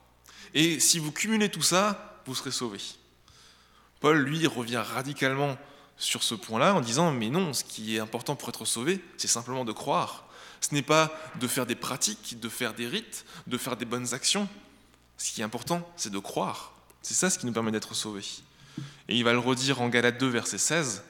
Et 0.54 0.80
si 0.80 1.00
vous 1.00 1.12
cumulez 1.12 1.50
tout 1.50 1.62
ça, 1.62 2.20
vous 2.26 2.36
serez 2.36 2.52
sauvés. 2.52 2.82
Paul, 4.00 4.18
lui, 4.18 4.48
revient 4.48 4.78
radicalement 4.78 5.58
sur 5.98 6.24
ce 6.24 6.34
point-là 6.34 6.74
en 6.74 6.82
disant, 6.82 7.12
mais 7.12 7.30
non, 7.30 7.54
ce 7.54 7.64
qui 7.64 7.96
est 7.96 8.00
important 8.00 8.36
pour 8.36 8.50
être 8.50 8.66
sauvé, 8.66 9.04
c'est 9.18 9.28
simplement 9.28 9.66
de 9.66 9.74
croire. 9.74 10.26
Ce 10.62 10.74
n'est 10.74 10.82
pas 10.82 11.12
de 11.40 11.48
faire 11.48 11.66
des 11.66 11.76
pratiques, 11.76 12.40
de 12.40 12.50
faire 12.50 12.74
des 12.74 12.88
rites, 12.88 13.26
de 13.48 13.58
faire 13.58 13.76
des 13.76 13.86
bonnes 13.86 14.14
actions. 14.14 14.48
Ce 15.18 15.32
qui 15.32 15.42
est 15.42 15.44
important, 15.44 15.88
c'est 15.98 16.12
de 16.12 16.20
croire. 16.20 16.74
C'est 17.02 17.14
ça 17.14 17.30
ce 17.30 17.38
qui 17.38 17.46
nous 17.46 17.52
permet 17.52 17.72
d'être 17.72 17.94
sauvés. 17.94 18.26
Et 19.08 19.16
il 19.16 19.24
va 19.24 19.34
le 19.34 19.40
redire 19.40 19.82
en 19.82 19.90
Galates 19.90 20.20
2, 20.20 20.28
verset 20.28 20.58
16. 20.58 21.04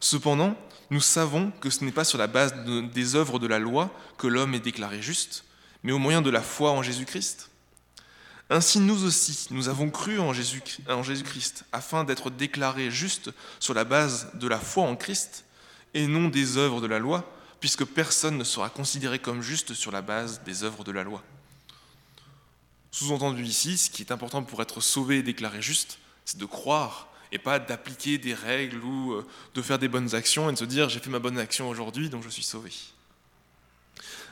Cependant, 0.00 0.56
nous 0.90 1.00
savons 1.00 1.50
que 1.60 1.70
ce 1.70 1.84
n'est 1.84 1.92
pas 1.92 2.04
sur 2.04 2.18
la 2.18 2.26
base 2.26 2.54
des 2.64 3.14
œuvres 3.14 3.38
de 3.38 3.46
la 3.46 3.58
loi 3.58 3.90
que 4.18 4.26
l'homme 4.26 4.54
est 4.54 4.60
déclaré 4.60 5.02
juste, 5.02 5.44
mais 5.82 5.92
au 5.92 5.98
moyen 5.98 6.22
de 6.22 6.30
la 6.30 6.42
foi 6.42 6.70
en 6.70 6.82
Jésus-Christ. 6.82 7.50
Ainsi, 8.48 8.78
nous 8.78 9.04
aussi, 9.04 9.48
nous 9.50 9.68
avons 9.68 9.90
cru 9.90 10.20
en 10.20 10.32
Jésus-Christ 10.32 11.64
afin 11.72 12.04
d'être 12.04 12.30
déclarés 12.30 12.92
justes 12.92 13.30
sur 13.58 13.74
la 13.74 13.84
base 13.84 14.30
de 14.34 14.46
la 14.46 14.60
foi 14.60 14.84
en 14.84 14.94
Christ 14.94 15.44
et 15.94 16.06
non 16.06 16.28
des 16.28 16.56
œuvres 16.56 16.80
de 16.80 16.86
la 16.86 17.00
loi, 17.00 17.28
puisque 17.58 17.84
personne 17.84 18.38
ne 18.38 18.44
sera 18.44 18.70
considéré 18.70 19.18
comme 19.18 19.42
juste 19.42 19.74
sur 19.74 19.90
la 19.90 20.02
base 20.02 20.42
des 20.44 20.62
œuvres 20.62 20.84
de 20.84 20.92
la 20.92 21.02
loi. 21.02 21.24
Sous-entendu 22.92 23.44
ici, 23.44 23.76
ce 23.76 23.90
qui 23.90 24.02
est 24.02 24.12
important 24.12 24.44
pour 24.44 24.62
être 24.62 24.80
sauvé 24.80 25.18
et 25.18 25.22
déclaré 25.22 25.60
juste, 25.60 25.98
c'est 26.26 26.38
de 26.38 26.44
croire 26.44 27.08
et 27.32 27.38
pas 27.38 27.58
d'appliquer 27.58 28.18
des 28.18 28.34
règles 28.34 28.82
ou 28.84 29.12
euh, 29.12 29.26
de 29.54 29.62
faire 29.62 29.78
des 29.78 29.88
bonnes 29.88 30.14
actions 30.14 30.50
et 30.50 30.52
de 30.52 30.58
se 30.58 30.64
dire 30.64 30.88
j'ai 30.88 31.00
fait 31.00 31.10
ma 31.10 31.18
bonne 31.18 31.38
action 31.38 31.68
aujourd'hui 31.68 32.10
donc 32.10 32.22
je 32.22 32.28
suis 32.28 32.42
sauvé. 32.42 32.72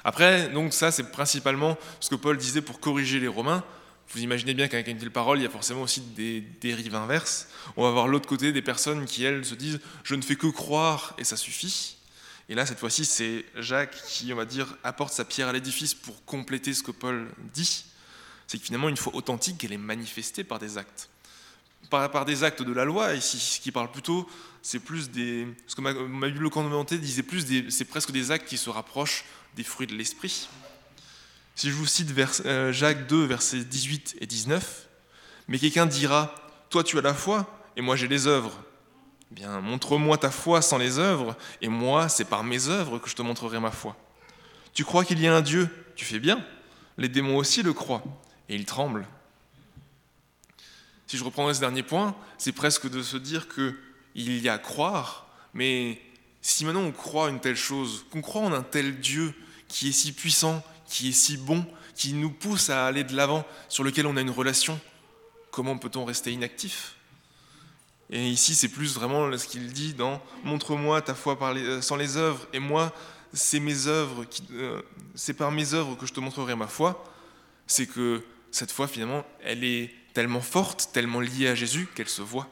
Après, 0.05 0.49
donc 0.51 0.75
ça 0.75 0.91
c'est 0.91 1.11
principalement 1.11 1.79
ce 2.01 2.11
que 2.11 2.17
Paul 2.17 2.37
disait 2.37 2.61
pour 2.61 2.81
corriger 2.81 3.21
les 3.21 3.29
Romains. 3.29 3.65
Vous 4.11 4.21
imaginez 4.21 4.53
bien 4.53 4.69
qu'avec 4.69 4.87
une 4.89 4.99
telle 4.99 5.11
parole, 5.11 5.39
il 5.39 5.45
y 5.45 5.47
a 5.47 5.51
forcément 5.51 5.81
aussi 5.81 6.03
des 6.03 6.43
dérives 6.61 6.95
inverses. 6.95 7.49
On 7.77 7.85
va 7.85 7.91
voir 7.91 8.07
l'autre 8.07 8.29
côté 8.29 8.53
des 8.53 8.61
personnes 8.61 9.07
qui, 9.07 9.25
elles, 9.25 9.47
se 9.47 9.55
disent 9.55 9.81
je 10.03 10.15
ne 10.15 10.21
fais 10.21 10.37
que 10.37 10.47
croire 10.49 11.15
et 11.17 11.25
ça 11.25 11.39
suffit. 11.39 11.97
Et 12.51 12.55
là, 12.55 12.67
cette 12.67 12.79
fois-ci, 12.79 13.07
c'est 13.07 13.47
Jacques 13.57 13.97
qui, 14.07 14.31
on 14.35 14.37
va 14.37 14.45
dire, 14.45 14.77
apporte 14.85 15.15
sa 15.15 15.25
pierre 15.25 15.49
à 15.49 15.53
l'édifice 15.55 15.95
pour 15.95 16.23
compléter 16.27 16.75
ce 16.75 16.83
que 16.83 16.91
Paul 16.91 17.27
dit. 17.55 17.87
C'est 18.47 18.59
que 18.59 18.65
finalement, 18.65 18.91
une 18.91 18.99
foi 18.99 19.15
authentique, 19.15 19.65
elle 19.65 19.73
est 19.73 19.79
manifestée 19.79 20.45
par 20.45 20.59
des 20.59 20.77
actes 20.77 21.09
par, 22.09 22.25
des 22.25 22.45
actes 22.45 22.63
de 22.63 22.73
la 22.73 22.85
loi 22.85 23.15
ici. 23.15 23.39
Ce 23.39 23.61
qui 23.61 23.73
parle 23.73 23.91
plutôt, 23.91 24.29
c'est 24.63 24.81
plus 24.81 25.11
des. 25.11 25.47
Ce 25.67 25.75
que 25.75 25.81
ma, 25.81 25.93
ma 25.93 26.29
Bible 26.29 26.51
commentée 26.51 26.99
disait 26.99 27.23
plus, 27.23 27.47
c'est 27.71 27.85
presque 27.85 28.13
des 28.13 28.31
actes 28.31 28.49
qui 28.49 28.57
se 28.57 28.71
rapprochent 28.71 29.25
des 29.57 29.65
fruits 29.65 29.87
de 29.87 29.95
l'esprit. 29.95 30.49
Si 31.55 31.71
je 31.71 31.75
vous 31.75 31.87
cite 31.87 32.13
euh, 32.47 32.73
Jacques 32.73 33.07
2, 33.07 33.25
versets 33.27 33.65
18 33.65 34.17
et 34.21 34.27
19, 34.27 34.89
mais 35.49 35.59
quelqu'un 35.59 35.87
dira 35.87 36.35
Toi 36.71 36.83
tu 36.83 36.99
as 36.99 37.03
la 37.03 37.15
foi, 37.15 37.47
et 37.77 37.81
moi 37.81 37.95
j'ai 37.97 38.09
les 38.09 38.27
œuvres. 38.27 38.61
Eh 39.31 39.35
bien, 39.35 39.61
montre-moi 39.61 40.19
ta 40.19 40.31
foi 40.31 40.63
sans 40.63 40.79
les 40.79 40.99
œuvres, 40.99 41.37
et 41.61 41.69
moi, 41.69 42.09
c'est 42.09 42.25
par 42.25 42.45
mes 42.45 42.69
œuvres 42.69 42.99
que 42.99 43.09
je 43.09 43.17
te 43.17 43.23
montrerai 43.23 43.59
ma 43.59 43.71
foi. 43.71 43.97
Tu 44.75 44.85
crois 44.85 45.05
qu'il 45.05 45.21
y 45.21 45.27
a 45.27 45.35
un 45.35 45.41
Dieu 45.41 45.69
Tu 45.97 46.05
fais 46.05 46.19
bien. 46.19 46.45
Les 46.99 47.09
démons 47.09 47.37
aussi 47.37 47.63
le 47.63 47.73
croient, 47.73 48.03
et 48.49 48.55
ils 48.55 48.65
tremblent 48.65 49.07
si 51.07 51.17
je 51.17 51.25
reprendrais 51.25 51.55
ce 51.55 51.61
dernier 51.61 51.83
point, 51.83 52.15
c'est 52.39 52.53
presque 52.53 52.89
de 52.89 53.03
se 53.03 53.17
dire 53.17 53.49
qu'il 53.49 54.39
y 54.39 54.49
a 54.49 54.55
à 54.55 54.59
croire, 54.59 55.27
mais 55.53 56.01
si 56.41 56.65
maintenant 56.65 56.83
on 56.83 56.93
croit 56.93 57.31
une 57.31 57.41
telle 57.41 57.57
chose, 57.57 58.07
qu'on 58.11 58.21
croit 58.21 58.43
en 58.43 58.53
un 58.53 58.63
tel 58.63 59.01
Dieu 59.01 59.35
qui 59.69 59.89
est 59.89 59.93
si 59.93 60.13
puissant, 60.13 60.63
qui 60.87 61.11
est 61.11 61.13
si 61.13 61.37
bon, 61.37 61.67
qui 61.95 62.13
nous 62.13 62.31
pousse 62.31 62.71
à 62.71 62.87
aller 62.87 63.05
de 63.05 63.15
l'avant, 63.15 63.47
sur 63.69 63.85
lequel 63.85 64.07
on 64.07 64.17
a 64.17 64.21
une 64.21 64.31
relation, 64.31 64.79
comment 65.51 65.79
peut-on 65.79 66.05
rester 66.05 66.33
inactif? 66.33 66.97
Et 68.11 68.29
ici, 68.29 68.55
c'est 68.55 68.69
plus 68.69 68.95
vraiment 68.95 69.37
ce 69.37 69.47
qu'il 69.47 69.73
dit 69.73 69.95
dans 69.95 70.21
Montre-moi 70.45 71.01
ta 71.01 71.15
foi 71.15 71.39
euh, 71.41 71.81
sans 71.81 71.97
les 71.97 72.17
œuvres, 72.17 72.47
et 72.53 72.59
moi, 72.59 72.93
c'est 73.33 73.61
mes 73.61 73.87
œuvres, 73.87 74.25
euh, 74.53 74.83
c'est 75.15 75.35
par 75.35 75.51
mes 75.51 75.75
œuvres 75.75 75.97
que 75.97 76.07
je 76.07 76.13
te 76.13 76.21
montrerai 76.21 76.55
ma 76.55 76.69
foi. 76.69 77.05
C'est 77.67 77.87
que 77.87 78.23
cette 78.51 78.71
foi, 78.71 78.87
finalement, 78.87 79.25
elle 79.43 79.65
est 79.65 79.93
tellement 80.15 80.41
forte, 80.41 80.91
tellement 80.93 81.21
liée 81.21 81.49
à 81.49 81.55
Jésus 81.55 81.89
qu'elle 81.95 82.09
se 82.09 82.23
voit. 82.23 82.49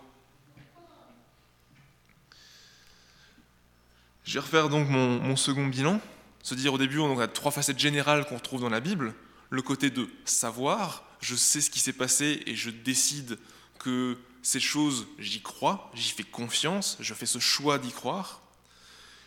Je 4.24 4.34
vais 4.34 4.40
refaire 4.40 4.68
donc 4.68 4.88
mon, 4.88 5.36
second 5.36 5.66
bilan. 5.66 6.00
Se 6.42 6.54
dire 6.54 6.74
au 6.74 6.78
début, 6.78 6.98
on 6.98 7.18
a 7.18 7.28
trois 7.28 7.52
facettes 7.52 7.78
générales 7.78 8.26
qu'on 8.26 8.36
retrouve 8.36 8.60
dans 8.60 8.68
la 8.68 8.80
Bible. 8.80 9.14
Le 9.50 9.62
côté 9.62 9.90
de 9.90 10.08
savoir, 10.24 11.04
je 11.20 11.36
sais 11.36 11.60
ce 11.60 11.70
qui 11.70 11.78
s'est 11.78 11.92
passé 11.92 12.42
et 12.46 12.54
je 12.54 12.70
décide 12.70 13.38
que 13.78 14.18
ces 14.42 14.60
choses, 14.60 15.06
j'y 15.18 15.40
crois, 15.40 15.90
j'y 15.94 16.10
fais 16.10 16.24
confiance, 16.24 16.96
je 17.00 17.14
fais 17.14 17.26
ce 17.26 17.38
choix 17.38 17.78
d'y 17.78 17.92
croire. 17.92 18.40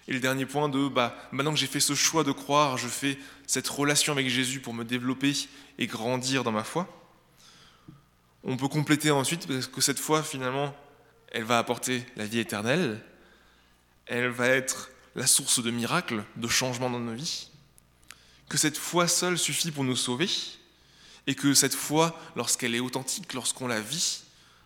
Et 0.07 0.13
le 0.13 0.19
dernier 0.19 0.45
point 0.45 0.67
de, 0.67 0.87
bah, 0.87 1.15
maintenant 1.31 1.53
que 1.53 1.59
j'ai 1.59 1.67
fait 1.67 1.79
ce 1.79 1.95
choix 1.95 2.23
de 2.23 2.31
croire, 2.31 2.77
je 2.77 2.87
fais 2.87 3.17
cette 3.47 3.67
relation 3.67 4.11
avec 4.11 4.29
Jésus 4.29 4.59
pour 4.59 4.73
me 4.73 4.83
développer 4.83 5.33
et 5.77 5.87
grandir 5.87 6.43
dans 6.43 6.51
ma 6.51 6.63
foi. 6.63 7.04
On 8.45 8.57
peut 8.57 8.67
compléter 8.67 9.09
ensuite 9.11 9.47
parce 9.47 9.67
que 9.67 9.81
cette 9.81 9.99
foi, 9.99 10.21
finalement, 10.21 10.75
elle 11.31 11.43
va 11.43 11.57
apporter 11.57 12.05
la 12.15 12.25
vie 12.25 12.39
éternelle, 12.39 13.03
elle 14.05 14.29
va 14.29 14.47
être 14.47 14.91
la 15.15 15.25
source 15.25 15.63
de 15.63 15.71
miracles, 15.71 16.23
de 16.35 16.47
changements 16.47 16.89
dans 16.89 16.99
nos 16.99 17.13
vies, 17.13 17.49
que 18.47 18.57
cette 18.57 18.77
foi 18.77 19.07
seule 19.07 19.39
suffit 19.39 19.71
pour 19.71 19.83
nous 19.83 19.95
sauver, 19.95 20.29
et 21.27 21.33
que 21.33 21.55
cette 21.55 21.73
foi, 21.73 22.19
lorsqu'elle 22.35 22.75
est 22.75 22.79
authentique, 22.79 23.33
lorsqu'on 23.33 23.67
la 23.67 23.81
vit, 23.81 24.21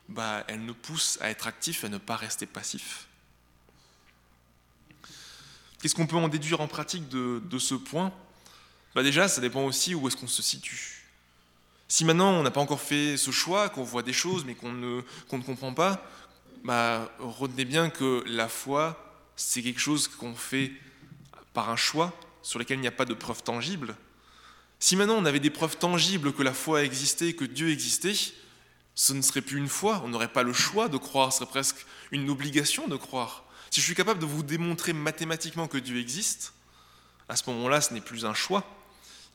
bah, 0.09 0.43
elle 0.47 0.65
nous 0.65 0.73
pousse 0.73 1.17
à 1.21 1.29
être 1.29 1.47
actif 1.47 1.85
à 1.85 1.89
ne 1.89 1.97
pas 1.97 2.17
rester 2.17 2.45
passif. 2.45 3.07
Qu'est-ce 5.81 5.95
qu'on 5.95 6.07
peut 6.07 6.17
en 6.17 6.27
déduire 6.27 6.59
en 6.59 6.67
pratique 6.67 7.07
de, 7.07 7.57
ce 7.57 7.75
point? 7.75 8.11
Bah 8.93 9.03
Déjà, 9.03 9.29
ça 9.29 9.39
dépend 9.39 9.63
aussi 9.63 9.95
où 9.95 10.07
est-ce 10.07 10.17
qu'on 10.17 10.27
se 10.27 10.41
situe. 10.41 10.98
Si 11.89 12.06
maintenant 12.06 12.32
on 12.32 12.43
n'a 12.43 12.52
pas 12.52 12.62
encore 12.62 12.80
fait 12.80 13.17
ce 13.17 13.32
choix, 13.32 13.67
qu'on 13.67 13.84
voit 13.84 14.04
des 14.04 14.13
choses 14.13 14.45
mais 14.45 14.56
qu'on 14.56 14.71
ne, 14.71 15.02
comprend 15.28 15.73
pas, 15.73 16.06
bah, 16.63 17.12
retenez 17.19 17.65
bien 17.65 17.89
que 17.89 18.23
la 18.28 18.47
foi, 18.47 19.13
c'est 19.36 19.62
quelque 19.62 19.82
chose 19.82 20.08
qu'on 20.08 20.36
fait 20.36 20.71
par 21.54 21.69
un 21.69 21.75
choix 21.75 22.13
sur 22.41 22.60
lesquelles 22.60 22.78
il 22.78 22.82
n'y 22.82 22.88
a 22.88 22.91
pas 22.91 23.06
de 23.06 23.13
preuves 23.13 23.43
tangibles, 23.43 23.95
si 24.80 24.95
maintenant 24.95 25.15
on 25.15 25.25
avait 25.25 25.41
des 25.41 25.49
preuves 25.49 25.78
tangibles 25.78 26.32
que 26.32 26.41
la 26.41 26.54
foi 26.54 26.84
existait, 26.84 27.34
que 27.34 27.43
Dieu 27.43 27.69
existait, 27.69 28.13
ce 28.95 29.13
ne 29.13 29.21
serait 29.21 29.41
plus 29.41 29.58
une 29.58 29.67
foi, 29.67 30.02
on 30.06 30.08
n'aurait 30.08 30.32
pas 30.32 30.43
le 30.43 30.54
choix 30.54 30.88
de 30.88 30.97
croire, 30.97 31.34
ce 31.34 31.39
serait 31.39 31.49
presque 31.49 31.86
une 32.12 32.30
obligation 32.30 32.88
de 32.88 32.95
croire. 32.95 33.43
Si 33.71 33.82
je 33.82 33.86
suis 33.86 33.95
capable 33.95 34.19
de 34.19 34.25
vous 34.25 34.41
démontrer 34.41 34.93
mathématiquement 34.93 35.67
que 35.67 35.78
Dieu 35.78 35.97
existe, 35.99 36.54
à 37.28 37.36
ce 37.36 37.49
moment-là, 37.49 37.82
ce 37.82 37.93
n'est 37.93 38.02
plus 38.02 38.25
un 38.25 38.34
choix. 38.34 38.63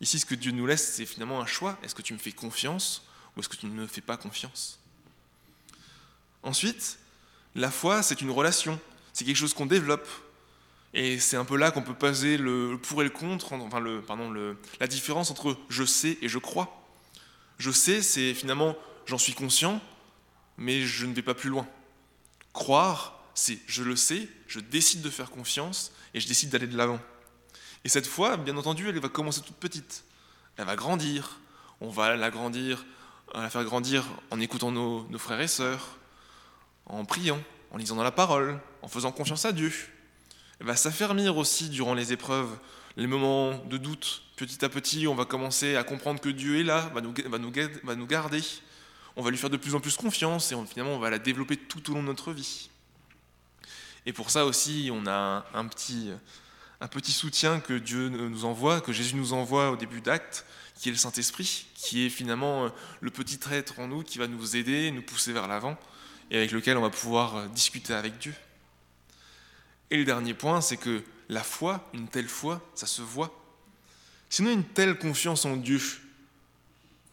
Ici, 0.00 0.18
ce 0.18 0.26
que 0.26 0.34
Dieu 0.34 0.52
nous 0.52 0.66
laisse, 0.66 0.94
c'est 0.94 1.06
finalement 1.06 1.40
un 1.40 1.46
choix. 1.46 1.78
Est-ce 1.82 1.94
que 1.94 2.02
tu 2.02 2.12
me 2.12 2.18
fais 2.18 2.32
confiance 2.32 3.02
ou 3.36 3.40
est-ce 3.40 3.48
que 3.48 3.56
tu 3.56 3.66
ne 3.66 3.72
me 3.72 3.86
fais 3.86 4.00
pas 4.00 4.16
confiance? 4.16 4.78
Ensuite, 6.42 6.98
la 7.54 7.70
foi, 7.70 8.02
c'est 8.02 8.20
une 8.20 8.30
relation. 8.30 8.78
C'est 9.12 9.24
quelque 9.24 9.36
chose 9.36 9.54
qu'on 9.54 9.66
développe. 9.66 10.08
Et 10.92 11.18
c'est 11.18 11.36
un 11.36 11.44
peu 11.44 11.56
là 11.56 11.70
qu'on 11.70 11.82
peut 11.82 11.94
poser 11.94 12.36
le 12.36 12.78
pour 12.80 13.02
et 13.02 13.04
le 13.04 13.10
contre, 13.10 13.52
enfin 13.52 13.80
le, 13.80 14.00
pardon, 14.00 14.32
la 14.78 14.86
différence 14.86 15.30
entre 15.30 15.58
je 15.68 15.84
sais 15.84 16.18
et 16.22 16.28
je 16.28 16.38
crois. 16.38 16.84
Je 17.58 17.72
sais, 17.72 18.00
c'est 18.00 18.32
finalement 18.32 18.76
j'en 19.06 19.18
suis 19.18 19.34
conscient, 19.34 19.80
mais 20.56 20.82
je 20.82 21.06
ne 21.06 21.12
vais 21.12 21.22
pas 21.22 21.34
plus 21.34 21.50
loin. 21.50 21.66
Croire, 22.52 23.20
c'est 23.34 23.58
je 23.66 23.82
le 23.82 23.96
sais, 23.96 24.28
je 24.46 24.60
décide 24.60 25.02
de 25.02 25.10
faire 25.10 25.30
confiance 25.30 25.92
et 26.14 26.20
je 26.20 26.28
décide 26.28 26.50
d'aller 26.50 26.68
de 26.68 26.76
l'avant. 26.76 27.00
Et 27.84 27.88
cette 27.88 28.06
foi, 28.06 28.36
bien 28.36 28.56
entendu, 28.56 28.88
elle 28.88 28.98
va 28.98 29.08
commencer 29.08 29.42
toute 29.42 29.56
petite. 29.56 30.04
Elle 30.56 30.64
va 30.64 30.76
grandir. 30.76 31.38
On 31.80 31.90
va 31.90 32.16
la 32.16 32.30
grandir, 32.30 32.86
la 33.34 33.50
faire 33.50 33.64
grandir 33.64 34.04
en 34.30 34.40
écoutant 34.40 34.70
nos, 34.70 35.06
frères 35.18 35.40
et 35.40 35.48
sœurs, 35.48 35.98
en 36.86 37.04
priant, 37.04 37.40
en 37.72 37.76
lisant 37.76 37.96
dans 37.96 38.02
la 38.02 38.12
parole, 38.12 38.58
en 38.82 38.88
faisant 38.88 39.12
confiance 39.12 39.44
à 39.44 39.52
Dieu. 39.52 39.72
Elle 40.60 40.66
va 40.66 40.76
s'affermir 40.76 41.36
aussi 41.36 41.68
durant 41.68 41.94
les 41.94 42.12
épreuves, 42.12 42.56
les 42.96 43.06
moments 43.06 43.58
de 43.66 43.76
doute. 43.76 44.22
Petit 44.36 44.64
à 44.64 44.68
petit, 44.68 45.06
on 45.06 45.14
va 45.14 45.24
commencer 45.24 45.76
à 45.76 45.84
comprendre 45.84 46.20
que 46.20 46.28
Dieu 46.28 46.60
est 46.60 46.64
là, 46.64 46.90
va 46.94 47.00
nous, 47.02 48.06
garder. 48.06 48.40
On 49.16 49.22
va 49.22 49.30
lui 49.30 49.38
faire 49.38 49.50
de 49.50 49.56
plus 49.56 49.74
en 49.74 49.80
plus 49.80 49.96
confiance 49.96 50.52
et 50.52 50.56
finalement, 50.66 50.94
on 50.94 50.98
va 50.98 51.10
la 51.10 51.18
développer 51.18 51.56
tout 51.56 51.90
au 51.90 51.94
long 51.94 52.02
de 52.02 52.06
notre 52.06 52.32
vie. 52.32 52.70
Et 54.06 54.12
pour 54.12 54.30
ça 54.30 54.44
aussi, 54.44 54.90
on 54.92 55.06
a 55.06 55.44
un 55.54 55.66
petit, 55.66 56.10
un 56.84 56.88
petit 56.88 57.12
soutien 57.12 57.60
que 57.60 57.72
Dieu 57.72 58.10
nous 58.10 58.44
envoie, 58.44 58.82
que 58.82 58.92
Jésus 58.92 59.16
nous 59.16 59.32
envoie 59.32 59.70
au 59.70 59.76
début 59.76 60.02
d'acte, 60.02 60.44
qui 60.78 60.90
est 60.90 60.92
le 60.92 60.98
Saint-Esprit, 60.98 61.66
qui 61.74 62.04
est 62.04 62.10
finalement 62.10 62.70
le 63.00 63.10
petit 63.10 63.38
traître 63.38 63.78
en 63.78 63.88
nous 63.88 64.02
qui 64.02 64.18
va 64.18 64.26
nous 64.26 64.54
aider, 64.54 64.90
nous 64.90 65.00
pousser 65.00 65.32
vers 65.32 65.48
l'avant, 65.48 65.78
et 66.30 66.36
avec 66.36 66.52
lequel 66.52 66.76
on 66.76 66.82
va 66.82 66.90
pouvoir 66.90 67.48
discuter 67.48 67.94
avec 67.94 68.18
Dieu. 68.18 68.34
Et 69.90 69.96
le 69.96 70.04
dernier 70.04 70.34
point, 70.34 70.60
c'est 70.60 70.76
que 70.76 71.02
la 71.30 71.42
foi, 71.42 71.88
une 71.94 72.06
telle 72.06 72.28
foi, 72.28 72.60
ça 72.74 72.86
se 72.86 73.00
voit. 73.00 73.32
Sinon, 74.28 74.50
une 74.50 74.64
telle 74.64 74.98
confiance 74.98 75.46
en 75.46 75.56
Dieu, 75.56 75.80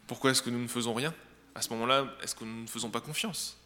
pourquoi 0.05 0.31
est-ce 0.31 0.41
que 0.41 0.49
nous 0.49 0.61
ne 0.61 0.67
faisons 0.67 0.93
rien? 0.93 1.13
À 1.55 1.61
ce 1.61 1.69
moment-là, 1.69 2.13
est-ce 2.21 2.35
que 2.35 2.43
nous 2.43 2.63
ne 2.63 2.67
faisons 2.67 2.89
pas 2.89 2.99
confiance? 2.99 3.57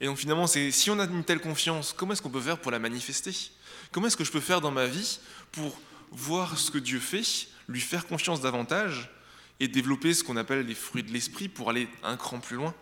Et 0.00 0.06
donc 0.06 0.16
finalement, 0.18 0.46
c'est 0.46 0.70
si 0.70 0.90
on 0.90 0.98
a 0.98 1.04
une 1.04 1.24
telle 1.24 1.40
confiance, 1.40 1.92
comment 1.92 2.12
est-ce 2.12 2.22
qu'on 2.22 2.30
peut 2.30 2.40
faire 2.40 2.58
pour 2.58 2.70
la 2.70 2.78
manifester? 2.78 3.32
Comment 3.90 4.06
est-ce 4.06 4.16
que 4.16 4.24
je 4.24 4.30
peux 4.30 4.40
faire 4.40 4.60
dans 4.60 4.70
ma 4.70 4.86
vie 4.86 5.18
pour 5.50 5.78
voir 6.10 6.58
ce 6.58 6.70
que 6.70 6.78
Dieu 6.78 7.00
fait, 7.00 7.48
lui 7.68 7.80
faire 7.80 8.06
confiance 8.06 8.40
davantage 8.40 9.10
et 9.60 9.68
développer 9.68 10.14
ce 10.14 10.22
qu'on 10.22 10.36
appelle 10.36 10.64
les 10.66 10.74
fruits 10.74 11.02
de 11.02 11.12
l'esprit 11.12 11.48
pour 11.48 11.70
aller 11.70 11.88
un 12.02 12.16
cran 12.16 12.38
plus 12.38 12.56
loin? 12.56 12.74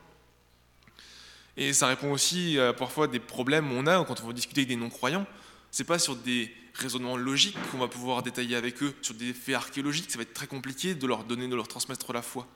Et 1.56 1.72
ça 1.72 1.86
répond 1.86 2.12
aussi 2.12 2.58
à 2.58 2.74
parfois 2.74 3.08
des 3.08 3.20
problèmes 3.20 3.72
on 3.72 3.86
a 3.86 4.04
quand 4.04 4.20
on 4.22 4.26
va 4.26 4.32
discuter 4.34 4.60
avec 4.60 4.68
des 4.68 4.76
non-croyants. 4.76 5.26
C'est 5.70 5.84
pas 5.84 5.98
sur 5.98 6.16
des 6.16 6.54
raisonnements 6.74 7.16
logiques 7.16 7.56
qu'on 7.70 7.78
va 7.78 7.88
pouvoir 7.88 8.22
détailler 8.22 8.56
avec 8.56 8.82
eux, 8.82 8.94
sur 9.00 9.14
des 9.14 9.32
faits 9.32 9.54
archéologiques, 9.54 10.10
ça 10.10 10.18
va 10.18 10.22
être 10.22 10.34
très 10.34 10.46
compliqué 10.46 10.94
de 10.94 11.06
leur 11.06 11.24
donner, 11.24 11.48
de 11.48 11.56
leur 11.56 11.68
transmettre 11.68 12.12
la 12.12 12.20
foi. 12.20 12.46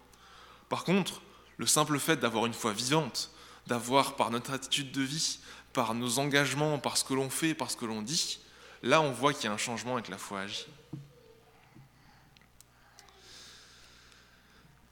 Par 0.68 0.85
contre, 0.85 1.23
le 1.57 1.66
simple 1.66 1.99
fait 1.99 2.16
d'avoir 2.16 2.44
une 2.46 2.53
foi 2.53 2.75
vivante, 2.75 3.31
d'avoir 3.70 4.16
par 4.16 4.33
notre 4.33 4.50
attitude 4.50 4.90
de 4.90 5.00
vie, 5.00 5.38
par 5.72 5.94
nos 5.94 6.18
engagements, 6.18 6.80
par 6.80 6.96
ce 6.96 7.04
que 7.04 7.14
l'on 7.14 7.30
fait, 7.30 7.54
par 7.54 7.70
ce 7.70 7.76
que 7.76 7.87
l'on 7.87 8.02
dit, 8.02 8.40
là 8.83 9.00
on 9.00 9.12
voit 9.12 9.33
qu'il 9.33 9.44
y 9.44 9.46
a 9.46 9.52
un 9.52 9.59
changement 9.59 9.94
avec 9.94 10.09
la 10.09 10.18
foi 10.18 10.40
agit. 10.40 10.66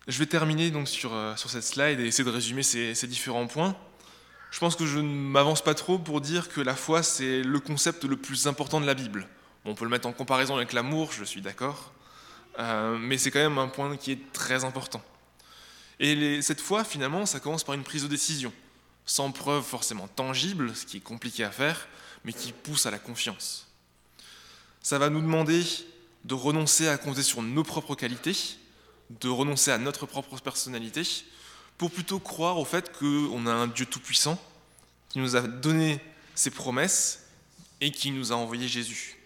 Je 0.06 0.16
vais 0.18 0.26
terminer 0.26 0.70
donc 0.70 0.88
sur, 0.88 1.10
sur 1.36 1.50
cette 1.50 1.64
slide 1.64 1.98
et 1.98 2.06
essayer 2.06 2.24
de 2.24 2.30
résumer 2.30 2.62
ces, 2.62 3.06
différents 3.08 3.48
points. 3.48 3.76
Je 4.52 4.60
pense 4.60 4.76
que 4.76 4.86
je 4.86 5.00
ne 5.00 5.12
m'avance 5.12 5.60
pas 5.60 5.74
trop 5.74 5.98
pour 5.98 6.20
dire 6.20 6.48
que 6.48 6.60
la 6.60 6.76
foi, 6.76 7.02
c'est 7.02 7.42
le 7.42 7.58
concept 7.58 8.04
le 8.04 8.16
plus 8.16 8.46
important 8.46 8.80
de 8.80 8.86
la 8.86 8.94
Bible. 8.94 9.28
on 9.64 9.74
peut 9.74 9.84
le 9.84 9.90
mettre 9.90 10.06
en 10.06 10.12
comparaison 10.12 10.56
avec 10.56 10.72
l'amour, 10.72 11.10
je 11.12 11.24
suis 11.24 11.42
d'accord, 11.42 11.92
euh, 12.60 12.96
mais 12.96 13.18
c'est 13.18 13.32
quand 13.32 13.40
même 13.40 13.58
un 13.58 13.68
point 13.68 13.96
qui 13.96 14.12
est 14.12 14.32
très 14.32 14.64
important. 14.64 15.02
Et 15.98 16.40
cette 16.42 16.60
foi, 16.60 16.84
finalement, 16.84 17.26
ça 17.26 17.40
commence 17.40 17.64
par 17.64 17.74
une 17.74 17.82
prise 17.82 18.04
de 18.04 18.08
décision, 18.08 18.52
sans 19.08 19.32
preuve 19.32 19.64
forcément 19.64 20.06
tangible, 20.06 20.76
ce 20.76 20.84
qui 20.84 20.98
est 20.98 21.00
compliqué 21.00 21.42
à 21.42 21.50
faire, 21.50 21.88
mais 22.24 22.32
qui 22.32 22.52
pousse 22.52 22.84
à 22.84 22.90
la 22.90 22.98
confiance. 22.98 23.66
Ça 24.82 24.98
va 24.98 25.08
nous 25.08 25.22
demander 25.22 25.64
de 26.24 26.34
renoncer 26.34 26.88
à 26.88 26.98
compter 26.98 27.22
sur 27.22 27.40
nos 27.42 27.64
propres 27.64 27.94
qualités, 27.94 28.36
de 29.08 29.30
renoncer 29.30 29.72
à 29.72 29.78
notre 29.78 30.04
propre 30.04 30.38
personnalité, 30.38 31.02
pour 31.78 31.90
plutôt 31.90 32.18
croire 32.18 32.58
au 32.58 32.66
fait 32.66 32.92
qu'on 32.98 33.46
a 33.46 33.52
un 33.52 33.66
Dieu 33.66 33.86
tout-puissant 33.86 34.38
qui 35.08 35.20
nous 35.20 35.36
a 35.36 35.40
donné 35.40 36.00
ses 36.34 36.50
promesses 36.50 37.24
et 37.80 37.90
qui 37.90 38.10
nous 38.10 38.30
a 38.30 38.36
envoyé 38.36 38.68
Jésus. 38.68 39.16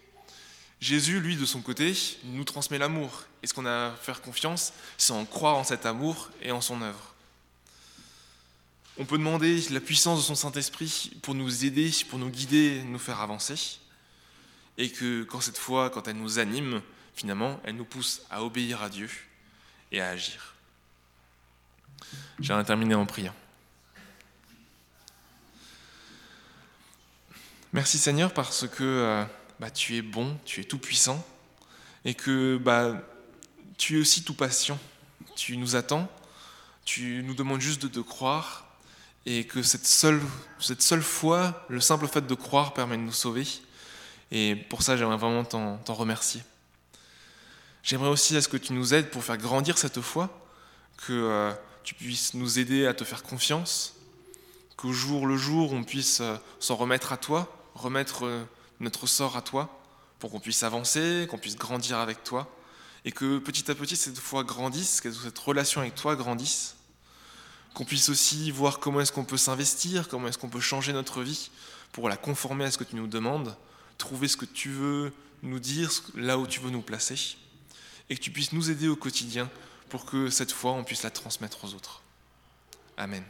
Jésus, 0.81 1.19
lui, 1.19 1.37
de 1.37 1.45
son 1.45 1.61
côté, 1.61 1.93
nous 2.25 2.45
transmet 2.45 2.79
l'amour. 2.79 3.25
Et 3.43 3.49
ce 3.49 3.55
qu'on 3.55 3.67
a 3.67 3.89
à 3.89 3.97
faire 3.97 4.23
confiance, 4.23 4.73
c'est 4.97 5.13
en 5.13 5.25
croire 5.25 5.57
en 5.57 5.65
cet 5.65 5.87
amour 5.87 6.31
et 6.41 6.53
en 6.53 6.61
son 6.61 6.83
œuvre. 6.83 7.12
On 8.99 9.07
peut 9.07 9.17
demander 9.17 9.59
la 9.71 9.81
puissance 9.81 10.19
de 10.19 10.25
son 10.25 10.35
Saint-Esprit 10.35 11.13
pour 11.23 11.35
nous 11.35 11.65
aider, 11.65 11.91
pour 12.11 12.19
nous 12.19 12.29
guider, 12.29 12.83
nous 12.85 12.99
faire 12.99 13.21
avancer. 13.21 13.79
Et 14.77 14.91
que 14.91 15.23
quand 15.25 15.41
cette 15.41 15.57
foi, 15.57 15.89
quand 15.89 16.09
elle 16.09 16.17
nous 16.17 16.39
anime, 16.39 16.83
finalement, 17.15 17.59
elle 17.65 17.77
nous 17.77 17.87
pousse 17.87 18.23
à 18.31 18.45
obéir 18.45 18.83
à 18.83 18.91
Dieu 18.91 19.09
et 19.93 20.01
à 20.03 20.11
agir. 20.11 20.55
J'aimerais 22.39 22.65
terminer 22.65 22.95
en 22.95 23.07
priant. 23.07 23.35
Merci 27.73 27.97
Seigneur 27.97 28.35
parce 28.35 28.69
que 28.69 29.25
bah, 29.59 29.71
tu 29.71 29.97
es 29.97 30.03
bon, 30.03 30.39
tu 30.45 30.61
es 30.61 30.65
tout 30.65 30.79
puissant 30.79 31.25
et 32.05 32.13
que 32.13 32.59
bah, 32.59 33.01
tu 33.79 33.97
es 33.97 34.01
aussi 34.01 34.23
tout 34.23 34.35
patient. 34.35 34.79
Tu 35.35 35.57
nous 35.57 35.77
attends, 35.77 36.11
tu 36.85 37.23
nous 37.25 37.35
demandes 37.35 37.63
juste 37.63 37.81
de 37.81 37.89
te 37.89 38.01
croire 38.01 38.72
et 39.27 39.45
que 39.45 39.63
cette 39.63 39.87
seule, 39.87 40.21
cette 40.59 40.83
seule 40.83 41.03
foi, 41.03 41.65
le 41.69 41.81
simple 41.81 42.09
fait 42.09 42.27
de 42.27 42.35
croire 42.35 42.75
permet 42.75 42.97
de 42.97 43.03
nous 43.03 43.13
sauver. 43.13 43.47
Et 44.31 44.57
pour 44.57 44.83
ça, 44.83 44.97
j'aimerais 44.97 45.17
vraiment 45.17 45.45
t'en 45.45 45.95
remercier. 45.95 46.43
J'aimerais 47.83 48.09
aussi 48.09 48.37
à 48.37 48.43
ce 48.43 48.49
que 48.49 48.57
tu 48.57 48.73
nous 48.73 48.95
aides 48.95 49.11
pour 49.11 49.25
faire 49.25 49.37
grandir 49.37 49.77
cette 49.77 50.01
foi, 50.01 50.31
que 51.07 51.13
euh, 51.13 51.53
tu 51.83 51.95
puisses 51.95 52.35
nous 52.35 52.59
aider 52.59 52.87
à 52.87 52.95
te 52.95 53.03
faire 53.03 53.23
confiance, 53.23 53.95
qu'au 54.77 54.93
jour 54.93 55.27
le 55.27 55.37
jour, 55.37 55.73
on 55.73 55.83
puisse 55.83 56.21
euh, 56.21 56.37
s'en 56.61 56.77
remettre 56.77 57.13
à 57.13 57.17
toi, 57.17 57.53
remettre 57.75 58.27
euh, 58.27 58.45
notre 58.79 59.07
sort 59.09 59.37
à 59.37 59.43
toi, 59.43 59.81
pour 60.21 60.31
qu'on 60.31 60.39
puisse 60.39 60.63
avancer, 60.63 61.27
qu'on 61.29 61.39
puisse 61.39 61.57
grandir 61.57 61.99
avec 61.99 62.23
toi, 62.23 62.49
et 63.05 63.11
que 63.11 63.39
petit 63.39 63.69
à 63.69 63.75
petit 63.75 63.97
cette 63.97 64.19
foi 64.19 64.45
grandisse, 64.45 65.01
que 65.01 65.11
cette 65.11 65.39
relation 65.39 65.81
avec 65.81 65.97
toi 65.97 66.15
grandisse, 66.15 66.77
qu'on 67.75 67.85
puisse 67.85 68.09
aussi 68.09 68.51
voir 68.51 68.79
comment 68.79 69.01
est-ce 69.01 69.13
qu'on 69.13 69.25
peut 69.25 69.37
s'investir, 69.37 70.09
comment 70.09 70.29
est-ce 70.29 70.39
qu'on 70.39 70.49
peut 70.49 70.61
changer 70.61 70.93
notre 70.93 71.23
vie 71.23 71.51
pour 71.93 72.09
la 72.09 72.17
conformer 72.17 72.65
à 72.65 72.71
ce 72.71 72.79
que 72.79 72.85
tu 72.85 72.97
nous 72.97 73.07
demandes, 73.07 73.57
trouver 73.99 74.29
ce 74.29 74.37
que 74.37 74.45
tu 74.45 74.71
veux 74.71 75.13
nous 75.43 75.59
dire, 75.59 75.91
là 76.15 76.39
où 76.39 76.47
tu 76.47 76.61
veux 76.61 76.71
nous 76.71 76.83
placer, 76.83 77.37
et 78.11 78.17
que 78.17 78.21
tu 78.21 78.31
puisses 78.31 78.53
nous 78.53 78.71
aider 78.71 78.89
au 78.89 78.97
quotidien 78.97 79.51
pour 79.89 80.05
que 80.05 80.31
cette 80.31 80.53
foi, 80.53 80.73
on 80.73 80.85
puisse 80.85 81.03
la 81.03 81.11
transmettre 81.11 81.65
aux 81.65 81.75
autres. 81.75 82.03
Amen. 82.97 83.25